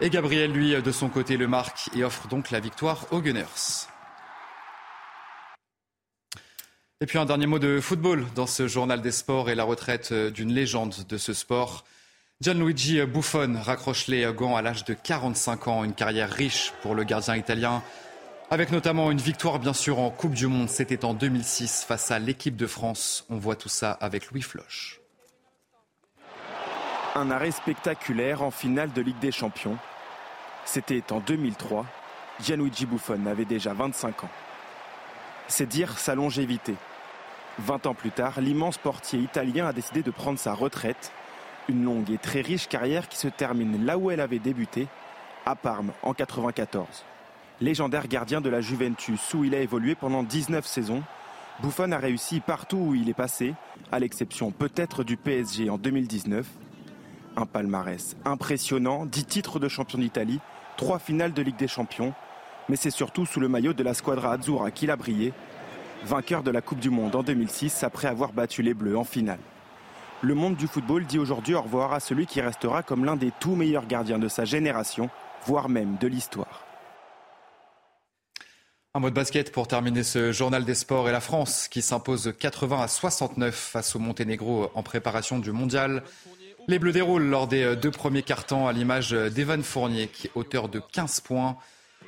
Et 0.00 0.08
Gabriel, 0.08 0.50
lui, 0.50 0.80
de 0.80 0.90
son 0.90 1.10
côté, 1.10 1.36
le 1.36 1.46
marque 1.46 1.90
et 1.94 2.04
offre 2.04 2.26
donc 2.28 2.50
la 2.50 2.58
victoire 2.58 3.04
aux 3.10 3.20
Gunners. 3.20 3.86
Et 7.02 7.06
puis 7.06 7.18
un 7.18 7.26
dernier 7.26 7.46
mot 7.46 7.58
de 7.58 7.80
football 7.80 8.24
dans 8.34 8.46
ce 8.46 8.66
journal 8.66 9.02
des 9.02 9.12
sports 9.12 9.50
et 9.50 9.54
la 9.54 9.64
retraite 9.64 10.14
d'une 10.14 10.54
légende 10.54 10.94
de 11.06 11.18
ce 11.18 11.34
sport. 11.34 11.84
Gianluigi 12.40 13.04
Buffon 13.04 13.60
raccroche 13.62 14.06
les 14.06 14.24
gants 14.32 14.56
à 14.56 14.62
l'âge 14.62 14.86
de 14.86 14.94
45 14.94 15.68
ans, 15.68 15.84
une 15.84 15.92
carrière 15.92 16.30
riche 16.30 16.72
pour 16.80 16.94
le 16.94 17.04
gardien 17.04 17.36
italien, 17.36 17.82
avec 18.50 18.72
notamment 18.72 19.12
une 19.12 19.18
victoire 19.18 19.60
bien 19.60 19.72
sûr 19.72 20.00
en 20.00 20.10
Coupe 20.10 20.34
du 20.34 20.48
Monde, 20.48 20.68
c'était 20.68 21.04
en 21.04 21.14
2006 21.14 21.84
face 21.84 22.10
à 22.10 22.18
l'équipe 22.18 22.56
de 22.56 22.66
France. 22.66 23.24
On 23.30 23.36
voit 23.36 23.54
tout 23.54 23.68
ça 23.68 23.92
avec 23.92 24.30
Louis 24.30 24.42
Floche. 24.42 25.00
Un 27.14 27.30
arrêt 27.30 27.52
spectaculaire 27.52 28.42
en 28.42 28.50
finale 28.50 28.92
de 28.92 29.02
Ligue 29.02 29.18
des 29.20 29.30
Champions. 29.30 29.78
C'était 30.64 31.12
en 31.12 31.20
2003. 31.20 31.86
Gianluigi 32.42 32.86
Buffon 32.86 33.26
avait 33.26 33.44
déjà 33.44 33.72
25 33.72 34.24
ans. 34.24 34.30
C'est 35.46 35.66
dire 35.66 35.98
sa 35.98 36.16
longévité. 36.16 36.74
20 37.58 37.86
ans 37.86 37.94
plus 37.94 38.10
tard, 38.10 38.40
l'immense 38.40 38.78
portier 38.78 39.20
italien 39.20 39.66
a 39.66 39.72
décidé 39.72 40.02
de 40.02 40.10
prendre 40.10 40.38
sa 40.38 40.54
retraite. 40.54 41.12
Une 41.68 41.84
longue 41.84 42.10
et 42.10 42.18
très 42.18 42.40
riche 42.40 42.68
carrière 42.68 43.08
qui 43.08 43.18
se 43.18 43.28
termine 43.28 43.84
là 43.84 43.96
où 43.96 44.10
elle 44.10 44.20
avait 44.20 44.38
débuté, 44.40 44.88
à 45.46 45.54
Parme 45.54 45.92
en 46.02 46.14
94. 46.14 47.04
Légendaire 47.62 48.08
gardien 48.08 48.40
de 48.40 48.48
la 48.48 48.62
Juventus 48.62 49.34
où 49.34 49.44
il 49.44 49.54
a 49.54 49.60
évolué 49.60 49.94
pendant 49.94 50.22
19 50.22 50.66
saisons, 50.66 51.02
Buffon 51.62 51.92
a 51.92 51.98
réussi 51.98 52.40
partout 52.40 52.78
où 52.78 52.94
il 52.94 53.10
est 53.10 53.14
passé, 53.14 53.52
à 53.92 53.98
l'exception 53.98 54.50
peut-être 54.50 55.04
du 55.04 55.18
PSG 55.18 55.68
en 55.68 55.76
2019. 55.76 56.46
Un 57.36 57.44
palmarès 57.44 58.16
impressionnant, 58.24 59.04
10 59.04 59.24
titres 59.26 59.58
de 59.58 59.68
champion 59.68 59.98
d'Italie, 59.98 60.40
3 60.78 60.98
finales 60.98 61.34
de 61.34 61.42
Ligue 61.42 61.58
des 61.58 61.68
Champions, 61.68 62.14
mais 62.70 62.76
c'est 62.76 62.90
surtout 62.90 63.26
sous 63.26 63.40
le 63.40 63.48
maillot 63.48 63.74
de 63.74 63.82
la 63.82 63.92
Squadra 63.92 64.32
Azzurra 64.32 64.70
qu'il 64.70 64.90
a 64.90 64.96
brillé, 64.96 65.34
vainqueur 66.06 66.42
de 66.42 66.50
la 66.50 66.62
Coupe 66.62 66.80
du 66.80 66.88
Monde 66.88 67.14
en 67.14 67.22
2006 67.22 67.84
après 67.84 68.08
avoir 68.08 68.32
battu 68.32 68.62
les 68.62 68.72
Bleus 68.72 68.96
en 68.96 69.04
finale. 69.04 69.40
Le 70.22 70.34
monde 70.34 70.56
du 70.56 70.66
football 70.66 71.04
dit 71.04 71.18
aujourd'hui 71.18 71.54
au 71.54 71.60
revoir 71.60 71.92
à 71.92 72.00
celui 72.00 72.24
qui 72.24 72.40
restera 72.40 72.82
comme 72.82 73.04
l'un 73.04 73.16
des 73.16 73.32
tout 73.38 73.54
meilleurs 73.54 73.86
gardiens 73.86 74.18
de 74.18 74.28
sa 74.28 74.46
génération, 74.46 75.10
voire 75.44 75.68
même 75.68 75.98
de 76.00 76.06
l'histoire. 76.06 76.69
Un 78.92 78.98
mot 78.98 79.08
de 79.08 79.14
basket 79.14 79.52
pour 79.52 79.68
terminer 79.68 80.02
ce 80.02 80.32
journal 80.32 80.64
des 80.64 80.74
sports 80.74 81.08
et 81.08 81.12
la 81.12 81.20
France 81.20 81.68
qui 81.68 81.80
s'impose 81.80 82.34
80 82.36 82.82
à 82.82 82.88
69 82.88 83.54
face 83.54 83.94
au 83.94 84.00
Monténégro 84.00 84.68
en 84.74 84.82
préparation 84.82 85.38
du 85.38 85.52
mondial. 85.52 86.02
Les 86.66 86.80
Bleus 86.80 86.90
déroulent 86.90 87.28
lors 87.28 87.46
des 87.46 87.76
deux 87.76 87.92
premiers 87.92 88.24
cartons 88.24 88.66
à 88.66 88.72
l'image 88.72 89.12
d'Evan 89.12 89.62
Fournier 89.62 90.08
qui 90.08 90.26
est 90.26 90.30
auteur 90.34 90.68
de 90.68 90.80
15 90.80 91.20
points. 91.20 91.56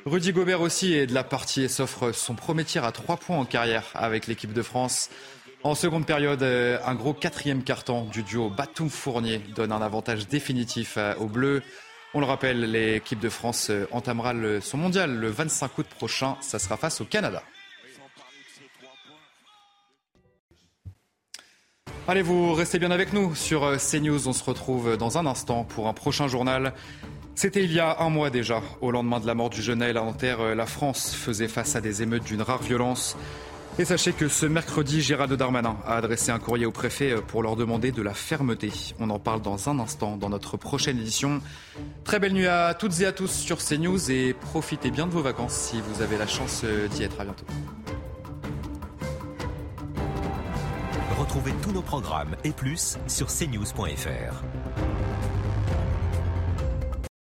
Rudy 0.07 0.33
Gobert 0.33 0.61
aussi 0.61 0.93
est 0.93 1.07
de 1.07 1.15
la 1.15 1.23
partie 1.23 1.63
et 1.63 1.69
s'offre 1.69 2.11
son 2.11 2.35
premier 2.35 2.65
tir 2.65 2.85
à 2.85 2.91
3 2.91 3.17
points 3.17 3.39
en 3.39 3.45
carrière 3.45 3.85
avec 3.95 4.27
l'équipe 4.27 4.53
de 4.53 4.63
France. 4.63 5.09
En 5.63 5.77
seconde 5.77 6.05
période, 6.05 6.43
un 6.43 6.95
gros 6.97 7.15
quatrième 7.15 7.63
carton 7.63 8.07
du 8.07 8.25
duo 8.25 8.51
Batum-Fournier 8.51 9.39
donne 9.55 9.71
un 9.71 9.83
avantage 9.83 10.27
définitif 10.27 10.99
aux 11.21 11.29
Bleus. 11.29 11.63
On 12.15 12.21
le 12.21 12.27
rappelle, 12.27 12.71
l'équipe 12.71 13.21
de 13.21 13.31
France 13.31 13.71
entamera 13.91 14.35
son 14.61 14.77
mondial 14.77 15.17
le 15.17 15.29
25 15.29 15.79
août 15.79 15.87
prochain. 15.87 16.37
Ça 16.41 16.59
sera 16.59 16.77
face 16.77 17.01
au 17.01 17.07
Canada. 17.07 17.43
Allez, 22.07 22.21
vous 22.21 22.53
restez 22.53 22.79
bien 22.79 22.91
avec 22.91 23.13
nous 23.13 23.35
sur 23.35 23.77
CNews. 23.79 24.29
On 24.29 24.33
se 24.33 24.45
retrouve 24.45 24.99
dans 24.99 25.17
un 25.17 25.25
instant 25.25 25.65
pour 25.65 25.89
un 25.89 25.95
prochain 25.95 26.29
journal. 26.29 26.75
C'était 27.35 27.65
il 27.65 27.73
y 27.73 27.81
a 27.81 28.01
un 28.01 28.11
mois 28.11 28.29
déjà. 28.29 28.61
Au 28.83 28.91
lendemain 28.91 29.19
de 29.19 29.27
la 29.27 29.35
mort 29.35 29.49
du 29.49 29.63
jeune 29.63 29.79
Naël 29.79 29.97
à 29.97 30.03
Nanterre, 30.03 30.55
la 30.55 30.67
France 30.67 31.15
faisait 31.15 31.49
face 31.49 31.77
à 31.77 31.81
des 31.81 32.03
émeutes 32.03 32.25
d'une 32.25 32.43
rare 32.43 32.63
violence. 32.63 33.17
Et 33.79 33.87
sachez 33.87 34.13
que 34.13 34.29
ce 34.29 34.45
mercredi, 34.45 35.01
Gérald 35.01 35.33
Darmanin 35.33 35.77
a 35.87 35.97
adressé 35.97 36.31
un 36.31 36.39
courrier 36.39 36.67
au 36.67 36.73
préfet 36.73 37.15
pour 37.27 37.43
leur 37.43 37.57
demander 37.57 37.91
de 37.91 38.03
la 38.03 38.13
fermeté. 38.13 38.71
On 39.01 39.09
en 39.09 39.19
parle 39.19 39.41
dans 39.41 39.71
un 39.71 39.79
instant 39.79 40.19
dans 40.19 40.29
notre 40.29 40.59
prochaine 40.59 40.99
édition. 40.99 41.41
Très 42.05 42.19
belle 42.19 42.35
nuit 42.35 42.47
à 42.47 42.75
toutes 42.75 43.01
et 43.01 43.07
à 43.07 43.13
tous 43.13 43.31
sur 43.31 43.59
CNews 43.65 44.11
et 44.11 44.35
profitez 44.35 44.91
bien 44.91 45.07
de 45.07 45.13
vos 45.13 45.23
vacances 45.23 45.55
si 45.55 45.81
vous 45.81 46.03
avez 46.03 46.19
la 46.19 46.27
chance 46.27 46.65
d'y 46.91 47.03
être. 47.03 47.19
À 47.19 47.25
bientôt. 47.25 47.47
Retrouvez 51.19 51.53
tous 51.63 51.73
nos 51.73 51.83
programmes 51.83 52.37
et 52.45 52.51
plus 52.51 52.99
sur 53.07 53.29
cnews.fr. 53.29 54.43